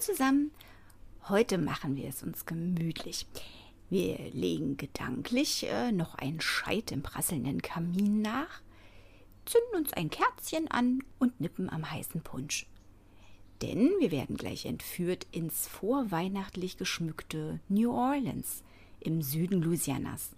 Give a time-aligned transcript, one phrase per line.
[0.00, 0.50] zusammen,
[1.28, 3.26] heute machen wir es uns gemütlich.
[3.90, 8.62] Wir legen gedanklich äh, noch einen Scheit im prasselnden Kamin nach,
[9.44, 12.66] zünden uns ein Kerzchen an und nippen am heißen Punsch.
[13.60, 18.62] Denn wir werden gleich entführt ins vorweihnachtlich geschmückte New Orleans
[19.00, 20.30] im Süden Louisianas.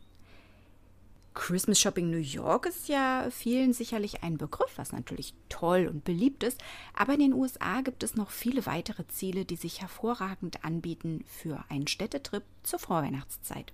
[1.35, 6.43] Christmas Shopping New York ist ja vielen sicherlich ein Begriff, was natürlich toll und beliebt
[6.43, 6.61] ist,
[6.95, 11.65] aber in den USA gibt es noch viele weitere Ziele, die sich hervorragend anbieten für
[11.69, 13.73] einen Städtetrip zur Vorweihnachtszeit.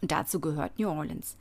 [0.00, 1.36] Und dazu gehört New Orleans.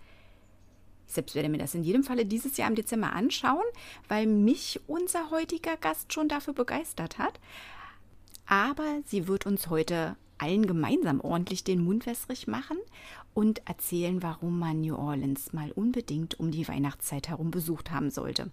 [1.08, 3.64] Ich selbst werde mir das in jedem Falle dieses Jahr im Dezember anschauen,
[4.08, 7.40] weil mich unser heutiger Gast schon dafür begeistert hat.
[8.45, 12.78] Aber sie wird uns heute allen gemeinsam ordentlich den Mund wässrig machen
[13.34, 18.50] und erzählen, warum man New Orleans mal unbedingt um die Weihnachtszeit herum besucht haben sollte.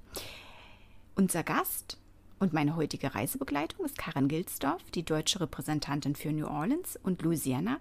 [1.14, 1.98] Unser Gast
[2.38, 7.78] und meine heutige Reisebegleitung ist Karen Gilsdorf, die deutsche Repräsentantin für New Orleans und Louisiana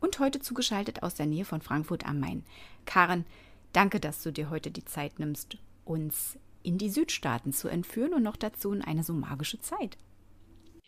[0.00, 2.44] und heute zugeschaltet aus der Nähe von Frankfurt am Main.
[2.86, 3.24] Karen,
[3.72, 8.22] danke, dass du dir heute die Zeit nimmst, uns in die Südstaaten zu entführen und
[8.22, 9.96] noch dazu in eine so magische Zeit.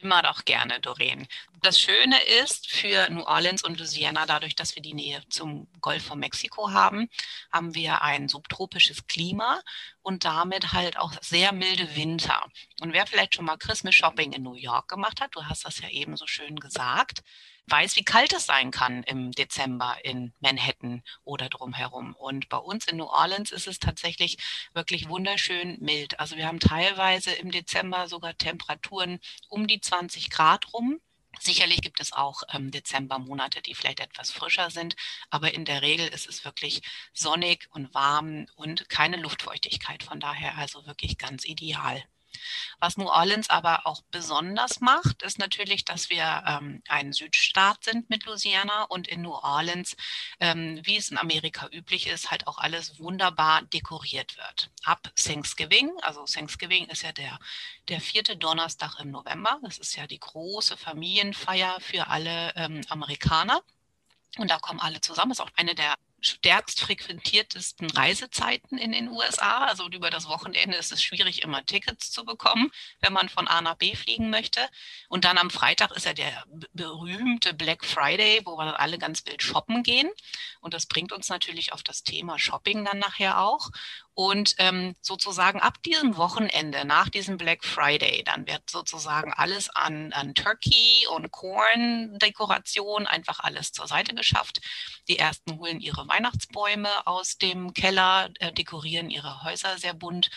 [0.05, 1.27] Immer doch gerne, Doreen.
[1.63, 6.05] Das Schöne ist für New Orleans und Louisiana, dadurch, dass wir die Nähe zum Golf
[6.05, 7.09] von Mexiko haben,
[7.51, 9.63] haben wir ein subtropisches Klima
[10.03, 12.45] und damit halt auch sehr milde Winter.
[12.83, 15.81] Und wer vielleicht schon mal Christmas Shopping in New York gemacht hat, du hast das
[15.81, 17.23] ja eben so schön gesagt,
[17.67, 22.15] weiß, wie kalt es sein kann im Dezember in Manhattan oder drumherum.
[22.15, 24.37] Und bei uns in New Orleans ist es tatsächlich
[24.75, 26.21] wirklich wunderschön mild.
[26.21, 31.01] Also wir haben teilweise im Dezember sogar Temperaturen um die 20 Grad rum.
[31.41, 34.95] Sicherlich gibt es auch ähm, Dezembermonate, die vielleicht etwas frischer sind,
[35.31, 40.03] aber in der Regel ist es wirklich sonnig und warm und keine Luftfeuchtigkeit.
[40.05, 42.05] Von daher also wirklich ganz ideal.
[42.81, 48.11] Was New Orleans aber auch besonders macht, ist natürlich, dass wir ähm, ein Südstaat sind
[48.11, 49.97] mit Louisiana und in New Orleans,
[50.41, 54.71] ähm, wie es in Amerika üblich ist, halt auch alles wunderbar dekoriert wird.
[54.85, 57.39] Ab Thanksgiving, also Thanksgiving ist ja der,
[57.89, 63.61] der vierte Donnerstag im November, das ist ja die große Familienfeier für alle ähm, Amerikaner.
[64.37, 65.31] Und da kommen alle zusammen.
[65.31, 65.95] Ist auch eine der
[66.27, 69.67] stärkst frequentiertesten Reisezeiten in den USA.
[69.67, 72.71] Also über das Wochenende ist es schwierig, immer Tickets zu bekommen,
[73.01, 74.61] wenn man von A nach B fliegen möchte.
[75.09, 79.43] Und dann am Freitag ist ja der berühmte Black Friday, wo wir alle ganz wild
[79.43, 80.11] shoppen gehen.
[80.61, 83.71] Und das bringt uns natürlich auf das Thema Shopping dann nachher auch.
[84.15, 90.13] Und ähm, sozusagen ab diesem Wochenende, nach diesem Black Friday, dann wird sozusagen alles an,
[90.13, 94.61] an Turkey und Corn-Dekoration einfach alles zur Seite geschafft.
[95.09, 100.31] Die ersten holen ihre Weihnachtsbäume aus dem Keller, äh, dekorieren ihre Häuser sehr bunt.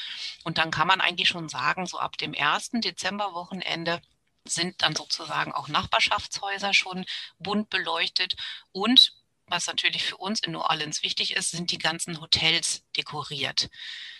[0.43, 4.01] Und dann kann man eigentlich schon sagen, so ab dem ersten Dezemberwochenende
[4.49, 7.05] sind dann sozusagen auch Nachbarschaftshäuser schon
[7.37, 8.35] bunt beleuchtet
[8.71, 9.13] und
[9.47, 13.69] was natürlich für uns in New Orleans wichtig ist, sind die ganzen Hotels dekoriert.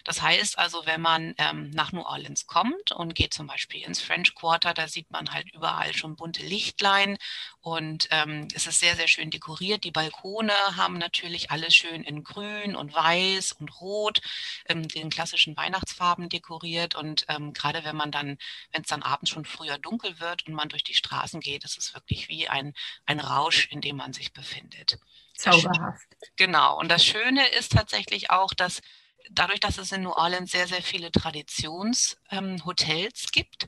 [0.07, 3.99] Das heißt also, wenn man ähm, nach New Orleans kommt und geht zum Beispiel ins
[3.99, 7.17] French Quarter, da sieht man halt überall schon bunte Lichtlein
[7.59, 9.83] und ähm, es ist sehr, sehr schön dekoriert.
[9.83, 14.21] Die Balkone haben natürlich alles schön in grün und weiß und rot,
[14.69, 18.37] ähm, den klassischen Weihnachtsfarben dekoriert und ähm, gerade wenn man dann,
[18.71, 21.77] wenn es dann abends schon früher dunkel wird und man durch die Straßen geht, ist
[21.77, 22.73] es wirklich wie ein,
[23.05, 24.99] ein Rausch, in dem man sich befindet.
[25.33, 26.07] Zauberhaft.
[26.37, 26.79] Genau.
[26.79, 28.81] Und das Schöne ist tatsächlich auch, dass
[29.31, 33.67] dadurch, dass es in New Orleans sehr, sehr viele Traditionshotels ähm, gibt,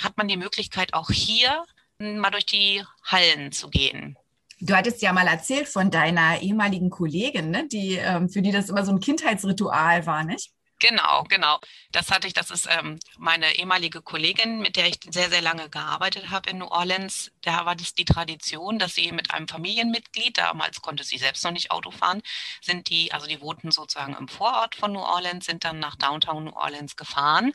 [0.00, 1.64] hat man die Möglichkeit, auch hier
[1.98, 4.16] mal durch die Hallen zu gehen.
[4.60, 7.68] Du hattest ja mal erzählt von deiner ehemaligen Kollegin, ne?
[7.68, 10.53] die, ähm, für die das immer so ein Kindheitsritual war, nicht?
[10.80, 11.60] Genau, genau.
[11.92, 15.70] Das hatte ich, das ist ähm, meine ehemalige Kollegin, mit der ich sehr, sehr lange
[15.70, 17.30] gearbeitet habe in New Orleans.
[17.42, 21.52] Da war das die Tradition, dass sie mit einem Familienmitglied, damals konnte sie selbst noch
[21.52, 22.20] nicht Auto fahren,
[22.60, 26.44] sind die, also die wohnten sozusagen im Vorort von New Orleans, sind dann nach Downtown
[26.44, 27.52] New Orleans gefahren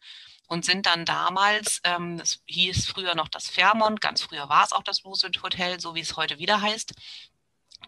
[0.48, 4.84] und sind dann damals, ähm, hieß früher noch das Fairmont, ganz früher war es auch
[4.84, 6.94] das Roosevelt Hotel, so wie es heute wieder heißt,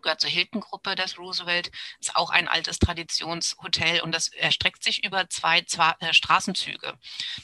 [0.01, 5.29] gehört zur Hilton-Gruppe des Roosevelt, ist auch ein altes Traditionshotel und das erstreckt sich über
[5.29, 6.97] zwei, zwei äh, Straßenzüge.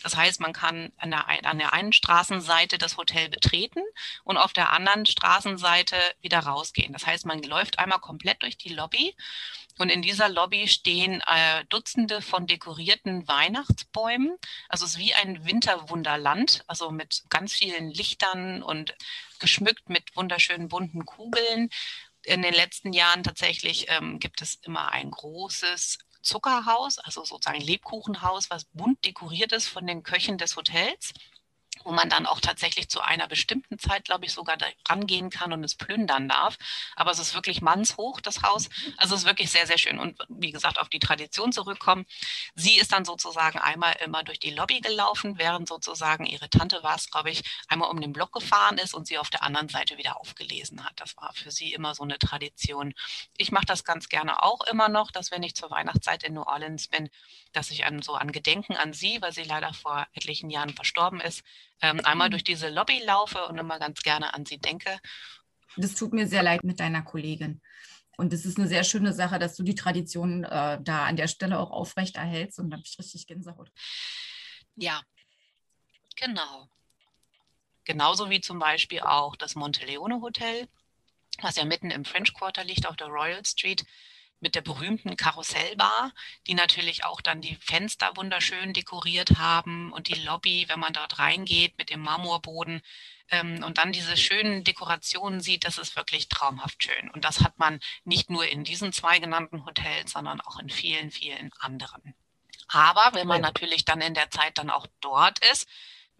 [0.03, 3.81] Das heißt, man kann an der, an der einen Straßenseite das Hotel betreten
[4.23, 6.93] und auf der anderen Straßenseite wieder rausgehen.
[6.93, 9.15] Das heißt, man läuft einmal komplett durch die Lobby
[9.77, 14.35] und in dieser Lobby stehen äh, Dutzende von dekorierten Weihnachtsbäumen.
[14.69, 18.95] Also es ist wie ein Winterwunderland, also mit ganz vielen Lichtern und
[19.39, 21.69] geschmückt mit wunderschönen bunten Kugeln
[22.27, 28.49] in den letzten Jahren tatsächlich ähm, gibt es immer ein großes Zuckerhaus, also sozusagen Lebkuchenhaus,
[28.49, 31.13] was bunt dekoriert ist von den Köchen des Hotels
[31.87, 34.57] wo man dann auch tatsächlich zu einer bestimmten Zeit, glaube ich, sogar
[34.89, 36.57] rangehen kann und es plündern darf.
[36.97, 38.67] Aber es ist wirklich mannshoch, das Haus.
[38.97, 39.97] Also es ist wirklich sehr, sehr schön.
[39.97, 42.05] Und wie gesagt, auf die Tradition zurückkommen.
[42.55, 46.95] Sie ist dann sozusagen einmal immer durch die Lobby gelaufen, während sozusagen ihre Tante war
[46.95, 49.97] es, glaube ich, einmal um den Block gefahren ist und sie auf der anderen Seite
[49.97, 50.99] wieder aufgelesen hat.
[50.99, 52.93] Das war für sie immer so eine Tradition.
[53.37, 56.43] Ich mache das ganz gerne auch immer noch, dass wenn ich zur Weihnachtszeit in New
[56.43, 57.09] Orleans bin,
[57.53, 61.21] dass ich an so an Gedenken an sie, weil sie leider vor etlichen Jahren verstorben
[61.21, 61.43] ist,
[61.81, 62.31] ähm, einmal mhm.
[62.31, 64.99] durch diese Lobby laufe und immer ganz gerne an sie denke.
[65.75, 67.61] Das tut mir sehr leid mit deiner Kollegin.
[68.17, 71.27] Und es ist eine sehr schöne Sache, dass du die Tradition äh, da an der
[71.27, 72.57] Stelle auch aufrecht erhältst.
[72.57, 73.71] Und da habe ich richtig Gänsehaut.
[74.75, 75.01] Ja,
[76.15, 76.67] genau.
[77.83, 80.67] Genauso wie zum Beispiel auch das Monteleone Hotel,
[81.41, 83.85] was ja mitten im French Quarter liegt, auf der Royal Street
[84.39, 86.13] mit der berühmten Karussellbar,
[86.45, 91.19] die natürlich auch dann die Fenster wunderschön dekoriert haben und die Lobby, wenn man dort
[91.19, 92.81] reingeht mit dem Marmorboden
[93.29, 97.09] ähm, und dann diese schönen Dekorationen sieht, das ist wirklich traumhaft schön.
[97.11, 101.11] Und das hat man nicht nur in diesen zwei genannten Hotels, sondern auch in vielen,
[101.11, 102.15] vielen anderen.
[102.67, 105.67] Aber wenn man natürlich dann in der Zeit dann auch dort ist,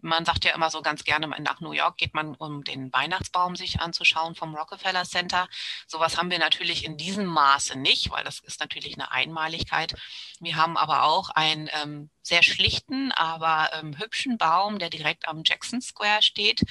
[0.00, 3.56] man sagt ja immer so ganz gerne, nach New York geht man, um den Weihnachtsbaum
[3.56, 5.48] sich anzuschauen vom Rockefeller Center.
[5.86, 9.94] Sowas haben wir natürlich in diesem Maße nicht, weil das ist natürlich eine Einmaligkeit.
[10.40, 15.42] Wir haben aber auch einen ähm, sehr schlichten, aber ähm, hübschen Baum, der direkt am
[15.44, 16.62] Jackson Square steht.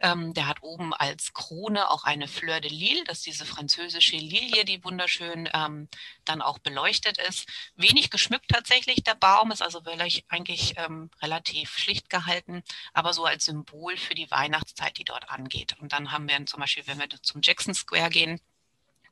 [0.00, 4.16] Ähm, der hat oben als Krone auch eine Fleur de Lille, das ist diese französische
[4.16, 5.88] Lilie, die wunderschön ähm,
[6.24, 7.48] dann auch beleuchtet ist.
[7.76, 13.24] Wenig geschmückt tatsächlich der Baum, ist also wirklich eigentlich ähm, relativ schlicht gehalten, aber so
[13.24, 15.76] als Symbol für die Weihnachtszeit, die dort angeht.
[15.80, 18.40] Und dann haben wir zum Beispiel, wenn wir zum Jackson Square gehen,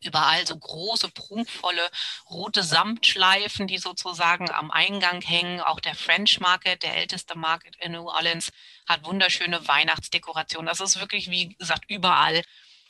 [0.02, 1.90] überall so große, prunkvolle
[2.30, 5.60] rote Samtschleifen, die sozusagen am Eingang hängen.
[5.60, 8.50] Auch der French Market, der älteste Market in New Orleans,
[8.86, 10.66] hat wunderschöne Weihnachtsdekorationen.
[10.66, 12.42] Das ist wirklich, wie gesagt, überall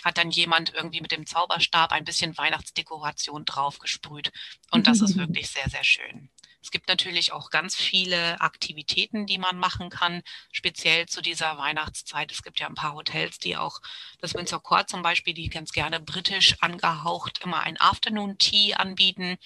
[0.05, 4.33] hat dann jemand irgendwie mit dem Zauberstab ein bisschen Weihnachtsdekoration draufgesprüht.
[4.71, 6.31] Und das ist wirklich sehr, sehr schön.
[6.63, 12.33] Es gibt natürlich auch ganz viele Aktivitäten, die man machen kann, speziell zu dieser Weihnachtszeit.
[12.33, 13.81] Es gibt ja ein paar Hotels, die auch,
[14.21, 19.39] das Windsor Court zum Beispiel, die ganz gerne britisch angehaucht immer ein Afternoon Tea anbieten.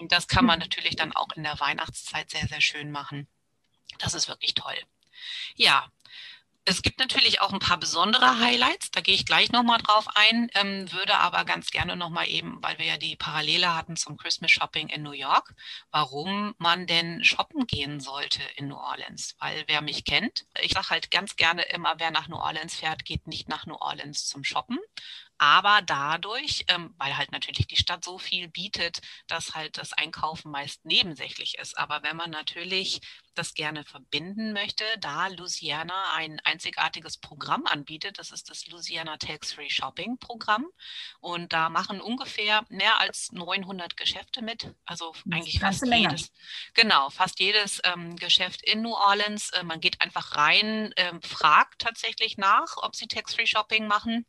[0.00, 3.28] Und das kann man natürlich dann auch in der Weihnachtszeit sehr, sehr schön machen.
[3.98, 4.76] Das ist wirklich toll.
[5.56, 5.90] Ja,
[6.68, 10.50] es gibt natürlich auch ein paar besondere Highlights, da gehe ich gleich nochmal drauf ein,
[10.54, 14.50] ähm, würde aber ganz gerne nochmal eben, weil wir ja die Parallele hatten zum Christmas
[14.50, 15.54] Shopping in New York,
[15.90, 19.34] warum man denn shoppen gehen sollte in New Orleans.
[19.38, 23.06] Weil wer mich kennt, ich sage halt ganz gerne immer, wer nach New Orleans fährt,
[23.06, 24.78] geht nicht nach New Orleans zum Shoppen,
[25.38, 30.50] aber dadurch, ähm, weil halt natürlich die Stadt so viel bietet, dass halt das Einkaufen
[30.50, 31.78] meist nebensächlich ist.
[31.78, 33.00] Aber wenn man natürlich
[33.34, 39.70] das gerne verbinden möchte, da Louisiana ein einzigartiges Programm anbietet, das ist das Louisiana Tax-Free
[39.70, 40.66] Shopping Programm.
[41.20, 44.74] Und da machen ungefähr mehr als 900 Geschäfte mit.
[44.84, 46.32] Also eigentlich fast jedes,
[46.74, 49.50] genau, fast jedes ähm, Geschäft in New Orleans.
[49.50, 54.26] Äh, man geht einfach rein, äh, fragt tatsächlich nach, ob sie Tax-Free Shopping machen.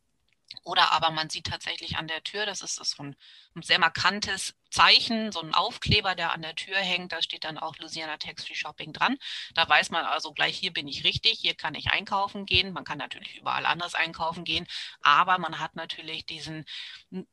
[0.63, 3.15] Oder aber man sieht tatsächlich an der Tür, das ist so ein,
[3.55, 7.57] ein, sehr markantes Zeichen, so ein Aufkleber, der an der Tür hängt, da steht dann
[7.57, 9.17] auch Louisiana Tax Free Shopping dran.
[9.53, 12.73] Da weiß man also gleich, hier bin ich richtig, hier kann ich einkaufen gehen.
[12.73, 14.67] Man kann natürlich überall anders einkaufen gehen,
[15.01, 16.65] aber man hat natürlich diesen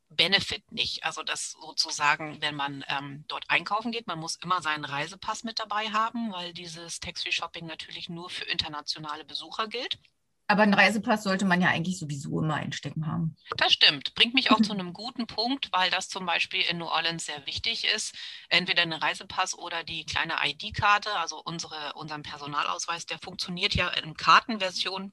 [0.09, 1.03] Benefit nicht.
[1.03, 5.59] Also das sozusagen, wenn man ähm, dort einkaufen geht, man muss immer seinen Reisepass mit
[5.59, 9.99] dabei haben, weil dieses Tax Free Shopping natürlich nur für internationale Besucher gilt.
[10.47, 13.35] Aber einen Reisepass sollte man ja eigentlich sowieso immer einstecken haben.
[13.57, 14.15] Das stimmt.
[14.15, 17.45] Bringt mich auch zu einem guten Punkt, weil das zum Beispiel in New Orleans sehr
[17.45, 18.15] wichtig ist.
[18.49, 24.15] Entweder ein Reisepass oder die kleine ID-Karte, also unsere, unseren Personalausweis, der funktioniert ja in
[24.15, 25.11] Kartenversion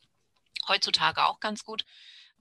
[0.69, 1.85] heutzutage auch ganz gut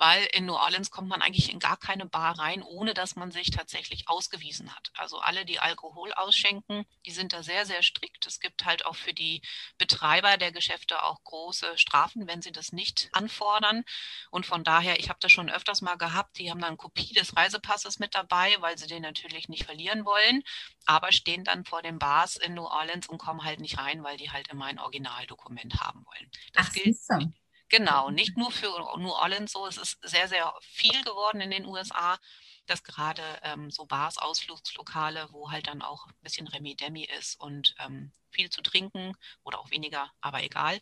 [0.03, 3.31] weil in New Orleans kommt man eigentlich in gar keine Bar rein, ohne dass man
[3.31, 4.91] sich tatsächlich ausgewiesen hat.
[4.97, 8.25] Also alle, die Alkohol ausschenken, die sind da sehr, sehr strikt.
[8.27, 9.41] Es gibt halt auch für die
[9.77, 13.85] Betreiber der Geschäfte auch große Strafen, wenn sie das nicht anfordern.
[14.29, 17.37] Und von daher, ich habe das schon öfters mal gehabt, die haben dann Kopie des
[17.37, 20.43] Reisepasses mit dabei, weil sie den natürlich nicht verlieren wollen,
[20.85, 24.17] aber stehen dann vor den Bars in New Orleans und kommen halt nicht rein, weil
[24.17, 26.29] die halt immer ein Originaldokument haben wollen.
[26.51, 26.97] Das Ach, gilt.
[26.97, 27.31] So.
[27.73, 28.67] Genau, nicht nur für
[28.99, 29.65] New Orleans so.
[29.65, 32.19] Es ist sehr, sehr viel geworden in den USA,
[32.67, 37.73] dass gerade ähm, so Bars, Ausflugslokale, wo halt dann auch ein bisschen Remi-Demi ist und
[37.79, 40.79] ähm, viel zu trinken oder auch weniger, aber egal,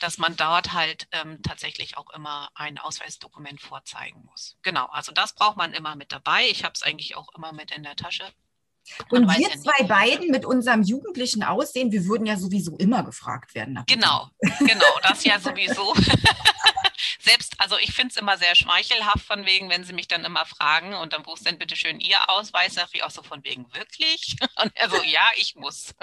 [0.00, 4.56] dass man dort halt ähm, tatsächlich auch immer ein Ausweisdokument vorzeigen muss.
[4.62, 6.48] Genau, also das braucht man immer mit dabei.
[6.48, 8.28] Ich habe es eigentlich auch immer mit in der Tasche
[9.10, 13.54] Und wir ja zwei beiden mit unserem jugendlichen Aussehen, wir würden ja sowieso immer gefragt
[13.54, 13.82] werden.
[13.86, 15.94] Genau, genau, das ja sowieso.
[17.18, 20.46] Selbst, also ich finde es immer sehr schmeichelhaft von wegen, wenn sie mich dann immer
[20.46, 22.74] fragen und dann, wo ist denn bitte schön Ihr Ausweis?
[22.74, 24.36] Sag ich auch so von wegen, wirklich?
[24.62, 25.94] Und er so, ja, ich muss.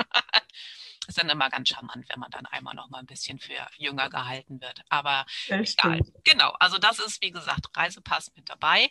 [1.07, 4.09] ist dann immer ganz charmant, wenn man dann einmal noch mal ein bisschen für jünger
[4.09, 4.81] gehalten wird.
[4.89, 6.01] Aber egal.
[6.23, 8.89] Genau, also das ist, wie gesagt, Reisepass mit dabei.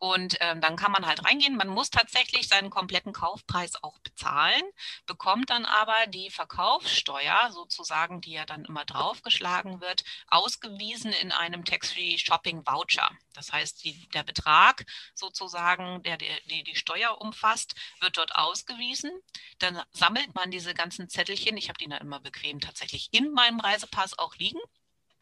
[0.00, 1.58] Und ähm, dann kann man halt reingehen.
[1.58, 4.62] Man muss tatsächlich seinen kompletten Kaufpreis auch bezahlen,
[5.04, 11.66] bekommt dann aber die Verkaufssteuer sozusagen, die ja dann immer draufgeschlagen wird, ausgewiesen in einem
[11.66, 13.10] Tax-Free Shopping Voucher.
[13.34, 19.10] Das heißt, die, der Betrag sozusagen, der die, die Steuer umfasst, wird dort ausgewiesen.
[19.58, 23.60] Dann sammelt man diese ganzen Zettelchen, ich habe die dann immer bequem tatsächlich in meinem
[23.60, 24.60] Reisepass auch liegen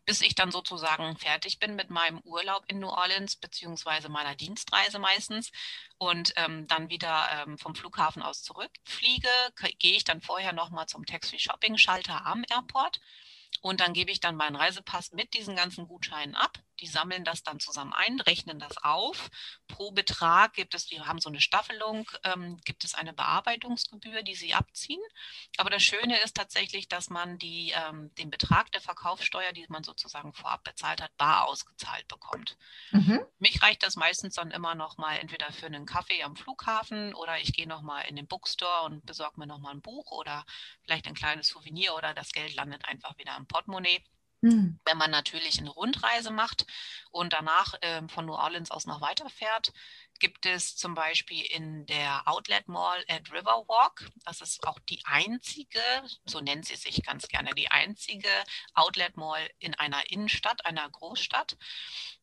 [0.08, 4.98] bis ich dann sozusagen fertig bin mit meinem Urlaub in New Orleans, beziehungsweise meiner Dienstreise
[4.98, 5.52] meistens
[5.98, 9.28] und ähm, dann wieder ähm, vom Flughafen aus zurückfliege,
[9.78, 13.00] gehe ich dann vorher nochmal zum Tax-Free-Shopping-Schalter am Airport
[13.60, 17.42] und dann gebe ich dann meinen Reisepass mit diesen ganzen Gutscheinen ab die sammeln das
[17.42, 19.30] dann zusammen ein, rechnen das auf.
[19.66, 24.34] Pro Betrag gibt es, die haben so eine Staffelung, ähm, gibt es eine Bearbeitungsgebühr, die
[24.34, 25.00] sie abziehen.
[25.56, 29.84] Aber das Schöne ist tatsächlich, dass man die, ähm, den Betrag der Verkaufssteuer, die man
[29.84, 32.56] sozusagen vorab bezahlt hat, bar ausgezahlt bekommt.
[32.90, 33.20] Mhm.
[33.38, 37.38] Mich reicht das meistens dann immer noch mal entweder für einen Kaffee am Flughafen oder
[37.40, 40.44] ich gehe noch mal in den Bookstore und besorge mir noch mal ein Buch oder
[40.82, 44.02] vielleicht ein kleines Souvenir oder das Geld landet einfach wieder im Portemonnaie.
[44.40, 44.78] Mhm.
[44.84, 46.64] Wenn man natürlich eine Rundreise macht
[47.10, 49.72] und danach äh, von New Orleans aus noch weiterfährt,
[50.20, 55.80] gibt es zum Beispiel in der Outlet Mall at Riverwalk, das ist auch die einzige,
[56.24, 58.30] so nennt sie sich ganz gerne, die einzige
[58.74, 61.56] Outlet Mall in einer Innenstadt, einer Großstadt.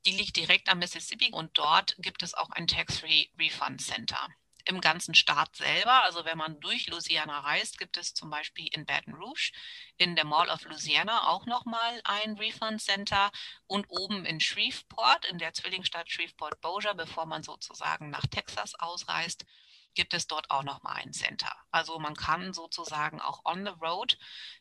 [0.06, 4.28] Die liegt direkt am Mississippi und dort gibt es auch ein Tax-Free Refund Center
[4.66, 6.04] im ganzen Staat selber.
[6.04, 9.52] Also wenn man durch Louisiana reist, gibt es zum Beispiel in Baton Rouge
[9.98, 13.32] in der Mall of Louisiana auch nochmal ein Refund Center
[13.68, 19.46] und oben in Shreveport, in der Zwillingsstadt Shreveport-Bossier, bevor man sozusagen nach Texas ausreist,
[19.96, 21.52] gibt es dort auch nochmal ein Center.
[21.72, 24.18] Also man kann sozusagen auch on the road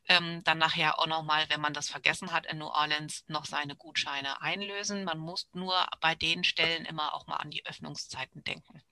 [0.09, 3.77] ähm, dann nachher auch nochmal, wenn man das vergessen hat in New Orleans, noch seine
[3.77, 5.05] Gutscheine einlösen.
[5.05, 8.83] Man muss nur bei den Stellen immer auch mal an die Öffnungszeiten denken.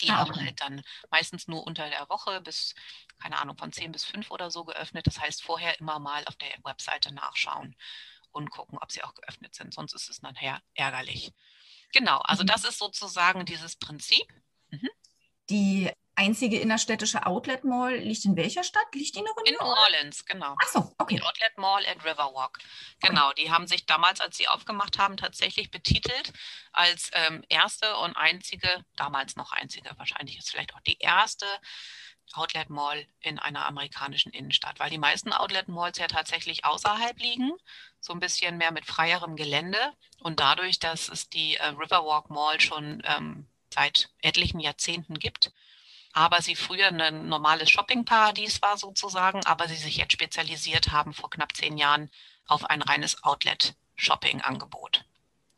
[0.00, 2.74] Die ah, haben halt dann meistens nur unter der Woche bis,
[3.20, 5.06] keine Ahnung, von 10 bis 5 oder so geöffnet.
[5.06, 7.76] Das heißt, vorher immer mal auf der Webseite nachschauen
[8.32, 9.74] und gucken, ob sie auch geöffnet sind.
[9.74, 11.32] Sonst ist es nachher ärgerlich.
[11.92, 12.48] Genau, also mhm.
[12.48, 14.26] das ist sozusagen dieses Prinzip.
[14.70, 14.88] Mhm.
[15.48, 15.90] Die
[16.20, 18.94] einzige innerstädtische Outlet Mall liegt in welcher Stadt?
[18.94, 20.24] Liegt die noch in, in New Orleans?
[20.26, 20.54] genau.
[20.62, 21.16] Ach so, okay.
[21.16, 22.58] Die Outlet Mall at Riverwalk.
[23.00, 23.42] Genau, okay.
[23.42, 26.32] die haben sich damals, als sie aufgemacht haben, tatsächlich betitelt
[26.72, 31.46] als ähm, erste und einzige, damals noch einzige, wahrscheinlich ist vielleicht auch die erste
[32.34, 37.52] Outlet Mall in einer amerikanischen Innenstadt, weil die meisten Outlet Malls ja tatsächlich außerhalb liegen,
[37.98, 42.60] so ein bisschen mehr mit freierem Gelände und dadurch, dass es die äh, Riverwalk Mall
[42.60, 45.52] schon ähm, seit etlichen Jahrzehnten gibt,
[46.12, 51.30] aber sie früher ein normales Shoppingparadies war sozusagen, aber sie sich jetzt spezialisiert haben vor
[51.30, 52.10] knapp zehn Jahren
[52.46, 55.04] auf ein reines Outlet-Shopping-Angebot.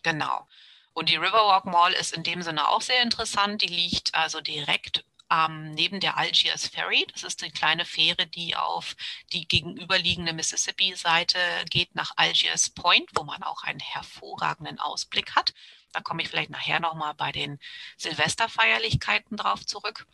[0.02, 0.46] Genau.
[0.92, 3.62] Und die Riverwalk Mall ist in dem Sinne auch sehr interessant.
[3.62, 7.06] Die liegt also direkt ähm, neben der Algiers Ferry.
[7.12, 8.94] Das ist die kleine Fähre, die auf
[9.32, 11.38] die gegenüberliegende Mississippi-Seite
[11.70, 15.54] geht nach Algiers Point, wo man auch einen hervorragenden Ausblick hat.
[15.92, 17.58] Da komme ich vielleicht nachher nochmal bei den
[17.96, 20.06] Silvesterfeierlichkeiten drauf zurück.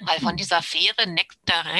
[0.00, 1.06] Weil von dieser Fähre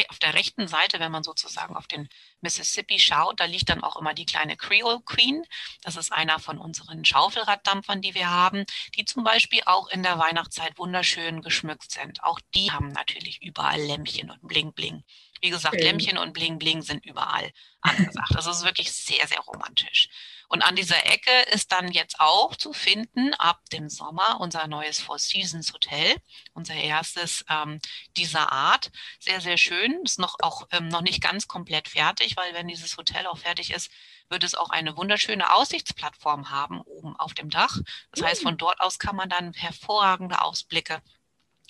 [0.09, 2.09] auf der rechten Seite, wenn man sozusagen auf den
[2.41, 5.45] Mississippi schaut, da liegt dann auch immer die kleine Creole Queen.
[5.83, 8.65] Das ist einer von unseren Schaufelraddampfern, die wir haben,
[8.97, 12.23] die zum Beispiel auch in der Weihnachtszeit wunderschön geschmückt sind.
[12.25, 15.05] Auch die haben natürlich überall Lämpchen und Bling Bling.
[15.41, 15.85] Wie gesagt, okay.
[15.85, 18.35] Lämpchen und Bling Bling sind überall angesagt.
[18.35, 20.09] Das ist wirklich sehr, sehr romantisch.
[20.49, 25.01] Und an dieser Ecke ist dann jetzt auch zu finden ab dem Sommer unser neues
[25.01, 26.17] Four Seasons Hotel,
[26.55, 27.81] unser erstes ähm,
[28.17, 28.91] dieser Art.
[29.19, 30.01] Sehr, sehr schön.
[30.05, 33.73] Ist noch auch ähm, noch nicht ganz komplett fertig, weil wenn dieses Hotel auch fertig
[33.73, 33.91] ist,
[34.29, 37.79] wird es auch eine wunderschöne Aussichtsplattform haben oben auf dem Dach.
[38.13, 41.03] Das heißt, von dort aus kann man dann hervorragende Ausblicke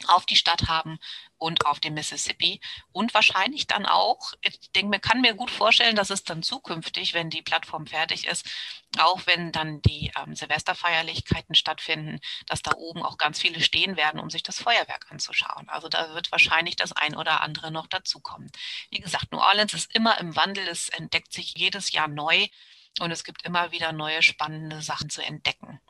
[0.08, 0.98] auf die Stadt haben
[1.38, 2.60] und auf dem Mississippi
[2.92, 7.14] und wahrscheinlich dann auch, ich denke, man kann mir gut vorstellen, dass es dann zukünftig,
[7.14, 8.46] wenn die Plattform fertig ist,
[8.98, 14.20] auch wenn dann die ähm, Silvesterfeierlichkeiten stattfinden, dass da oben auch ganz viele stehen werden,
[14.20, 15.68] um sich das Feuerwerk anzuschauen.
[15.68, 18.50] Also da wird wahrscheinlich das ein oder andere noch dazukommen.
[18.90, 22.46] Wie gesagt, New Orleans ist immer im Wandel, es entdeckt sich jedes Jahr neu.
[23.00, 25.80] Und es gibt immer wieder neue spannende Sachen zu entdecken.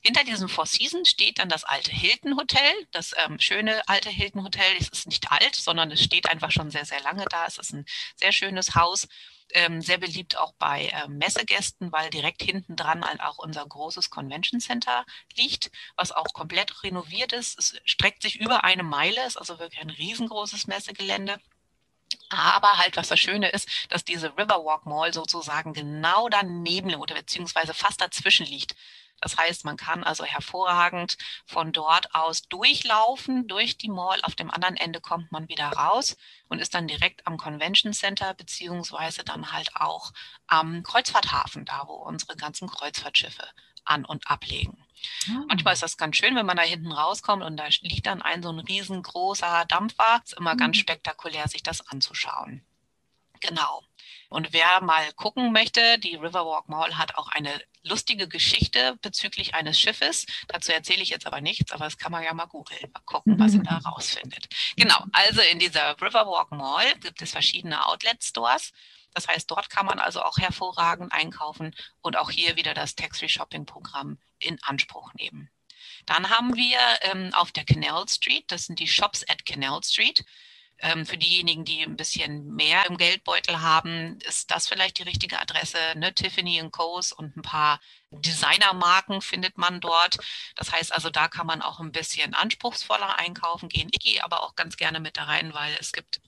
[0.00, 2.72] Hinter diesem Four Seasons steht dann das alte Hilton Hotel.
[2.92, 4.76] Das ähm, schöne alte Hilton Hotel.
[4.78, 7.46] Es ist nicht alt, sondern es steht einfach schon sehr, sehr lange da.
[7.46, 9.08] Es ist ein sehr schönes Haus.
[9.52, 14.10] Ähm, sehr beliebt auch bei äh, Messegästen, weil direkt hinten dran halt auch unser großes
[14.10, 15.04] Convention Center
[15.36, 17.58] liegt, was auch komplett renoviert ist.
[17.58, 21.40] Es streckt sich über eine Meile, ist also wirklich ein riesengroßes Messegelände.
[22.34, 27.74] Aber halt, was das Schöne ist, dass diese Riverwalk Mall sozusagen genau daneben oder beziehungsweise
[27.74, 28.74] fast dazwischen liegt.
[29.20, 34.20] Das heißt, man kann also hervorragend von dort aus durchlaufen, durch die Mall.
[34.22, 36.16] Auf dem anderen Ende kommt man wieder raus
[36.48, 40.12] und ist dann direkt am Convention Center, beziehungsweise dann halt auch
[40.46, 43.48] am Kreuzfahrthafen, da wo unsere ganzen Kreuzfahrtschiffe
[43.84, 44.84] an- und ablegen.
[45.28, 45.44] Oh.
[45.48, 48.42] Manchmal ist das ganz schön, wenn man da hinten rauskommt und da liegt dann ein
[48.42, 50.20] so ein riesengroßer Dampfer.
[50.24, 50.58] Es ist immer mhm.
[50.58, 52.64] ganz spektakulär, sich das anzuschauen.
[53.40, 53.82] Genau.
[54.30, 59.78] Und wer mal gucken möchte, die Riverwalk Mall hat auch eine lustige Geschichte bezüglich eines
[59.78, 60.26] Schiffes.
[60.48, 63.38] Dazu erzähle ich jetzt aber nichts, aber das kann man ja mal googeln, mal gucken,
[63.38, 64.48] was man da rausfindet.
[64.76, 68.72] Genau, also in dieser Riverwalk Mall gibt es verschiedene Outlet-Stores.
[69.14, 74.18] Das heißt, dort kann man also auch hervorragend einkaufen und auch hier wieder das Tax-Free-Shopping-Programm
[74.40, 75.50] in Anspruch nehmen.
[76.06, 80.24] Dann haben wir ähm, auf der Canal Street, das sind die Shops at Canal Street.
[80.78, 85.40] Ähm, für diejenigen, die ein bisschen mehr im Geldbeutel haben, ist das vielleicht die richtige
[85.40, 85.78] Adresse.
[85.94, 86.12] Ne?
[86.12, 87.00] Tiffany Co.
[87.16, 87.80] und ein paar
[88.10, 90.18] Designermarken findet man dort.
[90.56, 93.88] Das heißt also, da kann man auch ein bisschen anspruchsvoller einkaufen gehen.
[93.92, 96.20] Ich gehe aber auch ganz gerne mit da rein, weil es gibt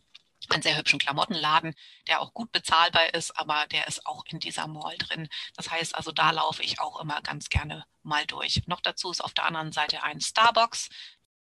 [0.53, 1.75] einen sehr hübschen Klamottenladen,
[2.07, 5.29] der auch gut bezahlbar ist, aber der ist auch in dieser Mall drin.
[5.57, 8.63] Das heißt also, da laufe ich auch immer ganz gerne mal durch.
[8.67, 10.89] Noch dazu ist auf der anderen Seite ein Starbucks.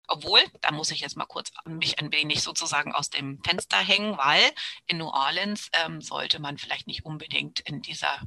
[0.07, 4.17] Obwohl, da muss ich jetzt mal kurz mich ein wenig sozusagen aus dem Fenster hängen,
[4.17, 4.51] weil
[4.85, 8.21] in New Orleans ähm, sollte man vielleicht nicht unbedingt in dieser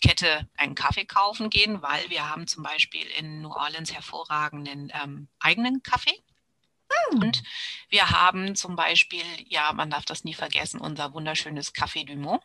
[0.00, 5.28] Kette einen Kaffee kaufen gehen, weil wir haben zum Beispiel in New Orleans hervorragenden ähm,
[5.38, 6.18] eigenen Kaffee.
[7.10, 7.42] Und
[7.88, 12.42] wir haben zum Beispiel, ja, man darf das nie vergessen, unser wunderschönes Café du Mont.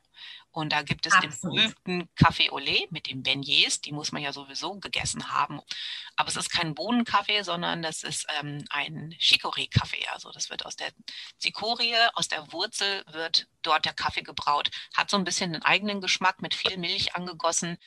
[0.51, 1.33] Und da gibt es Absolut.
[1.33, 5.61] den berühmten Café au lait mit den Beignets, die muss man ja sowieso gegessen haben.
[6.15, 10.07] Aber es ist kein Bohnenkaffee, sondern das ist ähm, ein Chicorée-Kaffee.
[10.13, 10.89] Also das wird aus der
[11.37, 14.71] Zikorie, aus der Wurzel wird dort der Kaffee gebraut.
[14.95, 17.77] Hat so ein bisschen einen eigenen Geschmack mit viel Milch angegossen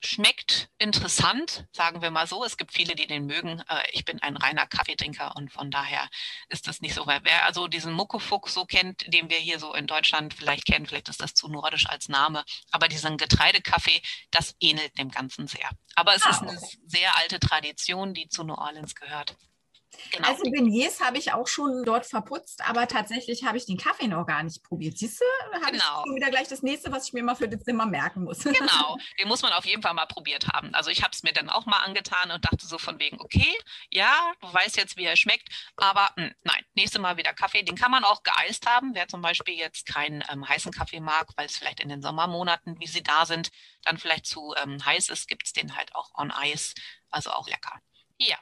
[0.00, 2.44] schmeckt interessant, sagen wir mal so.
[2.44, 3.62] Es gibt viele, die den mögen.
[3.92, 6.08] Ich bin ein reiner Kaffeetrinker und von daher
[6.48, 7.06] ist das nicht so.
[7.06, 11.08] Wer also diesen Muckefuchs so kennt, den wir hier so in Deutschland vielleicht kennen, vielleicht
[11.08, 15.68] ist das zu nordisch als Name, aber diesen Getreidekaffee, das ähnelt dem Ganzen sehr.
[15.94, 19.36] Aber es ah, ist eine sehr alte Tradition, die zu New Orleans gehört.
[20.12, 20.28] Genau.
[20.28, 24.26] Also Beignets habe ich auch schon dort verputzt, aber tatsächlich habe ich den Kaffee noch
[24.26, 24.98] gar nicht probiert.
[24.98, 25.84] Siehst du, habe genau.
[25.84, 28.44] ich schon wieder gleich das nächste, was ich mir mal für das Zimmer merken muss.
[28.64, 30.74] Genau, den muss man auf jeden Fall mal probiert haben.
[30.74, 33.52] Also ich habe es mir dann auch mal angetan und dachte so von wegen, okay,
[33.90, 37.62] ja, du weißt jetzt, wie er schmeckt, aber mh, hm, nein, nächstes Mal wieder Kaffee.
[37.62, 38.94] Den kann man auch geeist haben.
[38.94, 42.78] Wer zum Beispiel jetzt keinen ähm, heißen Kaffee mag, weil es vielleicht in den Sommermonaten,
[42.78, 43.50] wie sie da sind,
[43.82, 46.74] dann vielleicht zu ähm, heiß ist, gibt es den halt auch on Ice,
[47.10, 47.80] also auch lecker.
[48.18, 48.38] Ja,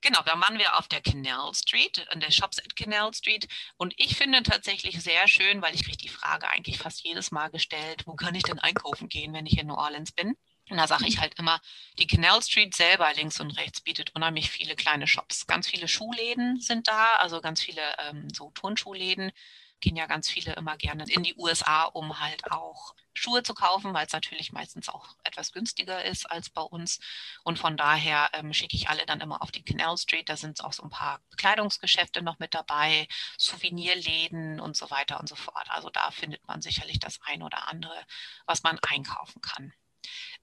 [0.00, 3.46] genau, da waren wir auf der Canal Street, an der Shops at Canal Street.
[3.76, 7.48] Und ich finde tatsächlich sehr schön, weil ich kriege die Frage eigentlich fast jedes Mal
[7.50, 10.36] gestellt, wo kann ich denn einkaufen gehen, wenn ich in New Orleans bin?
[10.70, 11.60] Und da sage ich halt immer,
[11.98, 15.46] die Canal Street selber links und rechts bietet unheimlich viele kleine Shops.
[15.46, 19.32] Ganz viele Schuhläden sind da, also ganz viele ähm, so Turnschuhläden.
[19.80, 23.92] Gehen ja ganz viele immer gerne in die USA, um halt auch Schuhe zu kaufen,
[23.92, 27.00] weil es natürlich meistens auch etwas günstiger ist als bei uns.
[27.44, 30.28] Und von daher ähm, schicke ich alle dann immer auf die Canal Street.
[30.28, 35.28] Da sind auch so ein paar Bekleidungsgeschäfte noch mit dabei, Souvenirläden und so weiter und
[35.28, 35.68] so fort.
[35.70, 38.04] Also da findet man sicherlich das ein oder andere,
[38.46, 39.72] was man einkaufen kann.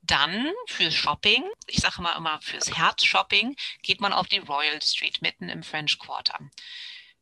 [0.01, 5.21] Dann fürs Shopping, ich sage mal immer fürs Herz-Shopping, geht man auf die Royal Street
[5.21, 6.39] mitten im French Quarter.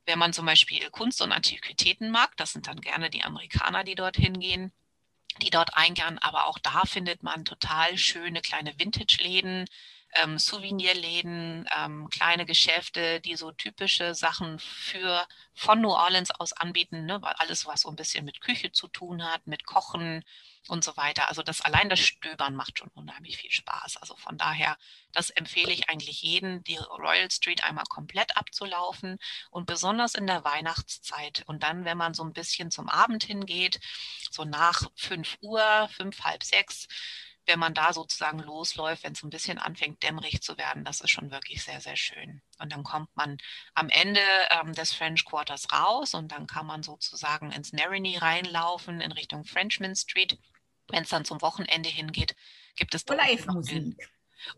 [0.05, 3.95] Wenn man zum Beispiel Kunst und Antiquitäten mag, das sind dann gerne die Amerikaner, die
[3.95, 4.71] dorthin gehen,
[5.41, 6.19] die dort eingern.
[6.19, 9.65] Aber auch da findet man total schöne kleine Vintage-Läden,
[10.15, 17.05] ähm, Souvenirläden, ähm, kleine Geschäfte, die so typische Sachen für von New Orleans aus anbieten,
[17.05, 17.19] ne?
[17.39, 20.23] alles was so ein bisschen mit Küche zu tun hat, mit Kochen
[20.67, 21.29] und so weiter.
[21.29, 23.97] Also das allein das Stöbern macht schon unheimlich viel Spaß.
[23.97, 24.77] Also von daher,
[25.13, 29.17] das empfehle ich eigentlich jedem, die Royal Street einmal komplett abzulaufen
[29.51, 31.43] und besonders in der Weihnachtszeit.
[31.47, 33.79] Und dann, wenn man so ein bisschen zum Abend hingeht,
[34.31, 36.87] so nach fünf Uhr, fünf, halb sechs,
[37.45, 41.11] wenn man da sozusagen losläuft, wenn es ein bisschen anfängt, dämmerig zu werden, das ist
[41.11, 42.41] schon wirklich sehr, sehr schön.
[42.59, 43.37] Und dann kommt man
[43.73, 49.01] am Ende ähm, des French Quarters raus und dann kann man sozusagen ins Narrany reinlaufen
[49.01, 50.37] in Richtung Frenchman Street.
[50.89, 52.35] Wenn es dann zum Wochenende hingeht,
[52.75, 53.95] gibt es Live-Musik.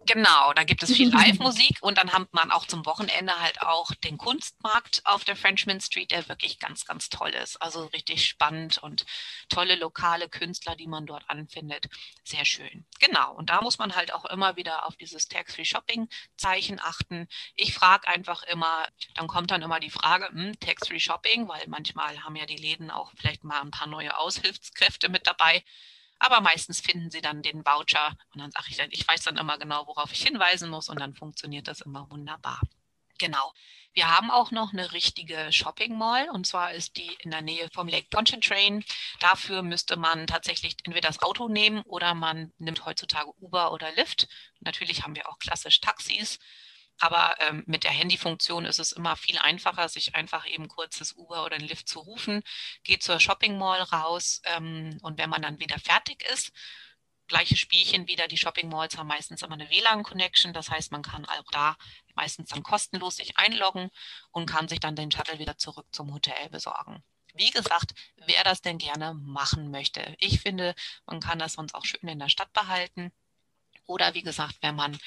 [0.06, 3.94] Genau, da gibt es viel Live-Musik und dann hat man auch zum Wochenende halt auch
[3.96, 7.62] den Kunstmarkt auf der Frenchman Street, der wirklich ganz, ganz toll ist.
[7.62, 9.06] Also richtig spannend und
[9.50, 11.88] tolle lokale Künstler, die man dort anfindet.
[12.24, 12.86] Sehr schön.
[13.00, 17.28] Genau, und da muss man halt auch immer wieder auf dieses Tax-Free-Shopping-Zeichen achten.
[17.56, 22.36] Ich frage einfach immer, dann kommt dann immer die Frage, hm, Tax-Free-Shopping, weil manchmal haben
[22.36, 25.64] ja die Läden auch vielleicht mal ein paar neue Aushilfskräfte mit dabei.
[26.20, 29.38] Aber meistens finden sie dann den Voucher und dann sage ich dann, ich weiß dann
[29.38, 32.62] immer genau, worauf ich hinweisen muss und dann funktioniert das immer wunderbar.
[33.20, 33.54] Genau.
[33.94, 37.68] Wir haben auch noch eine richtige Shopping Mall und zwar ist die in der Nähe
[37.74, 38.86] vom Lake Pontchartrain.
[39.20, 44.28] Dafür müsste man tatsächlich entweder das Auto nehmen oder man nimmt heutzutage Uber oder Lyft.
[44.60, 46.38] Natürlich haben wir auch klassisch Taxis.
[47.00, 51.46] Aber ähm, mit der Handyfunktion ist es immer viel einfacher, sich einfach eben kurzes Uber
[51.46, 52.44] oder einen Lift zu rufen,
[52.84, 56.52] geht zur Shopping Mall raus ähm, und wenn man dann wieder fertig ist,
[57.28, 58.28] gleiche Spielchen wieder.
[58.28, 61.78] Die Shopping Malls haben meistens immer eine WLAN-Connection, das heißt, man kann auch da
[62.16, 63.90] meistens dann kostenlos sich einloggen
[64.32, 67.04] und kann sich dann den Shuttle wieder zurück zum Hotel besorgen.
[67.34, 67.94] Wie gesagt,
[68.26, 70.16] wer das denn gerne machen möchte.
[70.20, 70.74] Ich finde,
[71.06, 73.12] man kann das sonst auch schön in der Stadt behalten.
[73.88, 74.98] Oder wie gesagt, wenn man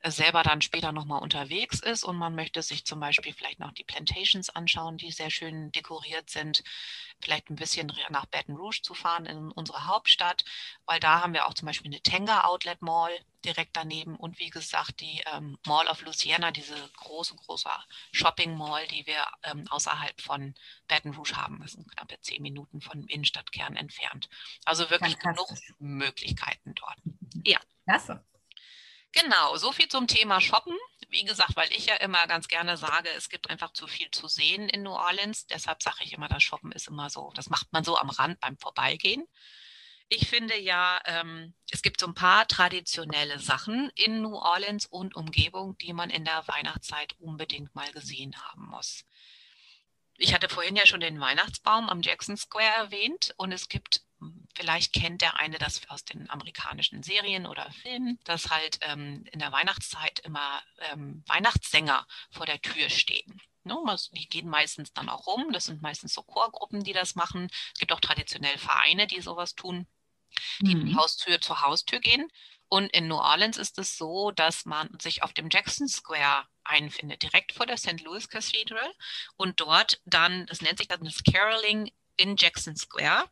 [0.00, 3.72] äh, selber dann später nochmal unterwegs ist und man möchte sich zum Beispiel vielleicht noch
[3.72, 6.64] die Plantations anschauen, die sehr schön dekoriert sind,
[7.20, 10.44] vielleicht ein bisschen nach Baton Rouge zu fahren in unsere Hauptstadt,
[10.86, 13.12] weil da haben wir auch zum Beispiel eine Tenga Outlet Mall
[13.44, 17.68] direkt daneben und wie gesagt die ähm, Mall of Louisiana, diese große, große
[18.12, 20.54] Shopping Mall, die wir ähm, außerhalb von
[20.88, 21.60] Baton Rouge haben.
[21.60, 24.30] Das sind knappe zehn Minuten vom Innenstadtkern entfernt.
[24.64, 25.48] Also wirklich genug
[25.78, 26.96] Möglichkeiten dort.
[27.44, 27.58] Ja.
[27.84, 28.24] Klasse.
[29.12, 30.76] Genau, so viel zum Thema Shoppen.
[31.08, 34.28] Wie gesagt, weil ich ja immer ganz gerne sage, es gibt einfach zu viel zu
[34.28, 35.46] sehen in New Orleans.
[35.46, 38.38] Deshalb sage ich immer, das Shoppen ist immer so, das macht man so am Rand
[38.40, 39.26] beim Vorbeigehen.
[40.08, 45.14] Ich finde ja, ähm, es gibt so ein paar traditionelle Sachen in New Orleans und
[45.16, 49.04] Umgebung, die man in der Weihnachtszeit unbedingt mal gesehen haben muss.
[50.18, 54.02] Ich hatte vorhin ja schon den Weihnachtsbaum am Jackson Square erwähnt und es gibt
[54.60, 59.38] Vielleicht kennt der eine das aus den amerikanischen Serien oder Filmen, dass halt ähm, in
[59.38, 63.40] der Weihnachtszeit immer ähm, Weihnachtssänger vor der Tür stehen.
[63.64, 63.74] Ne,
[64.12, 65.50] die gehen meistens dann auch rum.
[65.52, 67.48] Das sind meistens so Chorgruppen, die das machen.
[67.72, 69.86] Es gibt auch traditionell Vereine, die sowas tun,
[70.60, 70.94] die mhm.
[70.94, 72.28] Haustür zu Haustür gehen.
[72.68, 77.22] Und in New Orleans ist es so, dass man sich auf dem Jackson Square einfindet,
[77.22, 78.02] direkt vor der St.
[78.02, 78.92] Louis Cathedral
[79.36, 83.24] und dort dann, das nennt sich dann das Caroling in Jackson Square.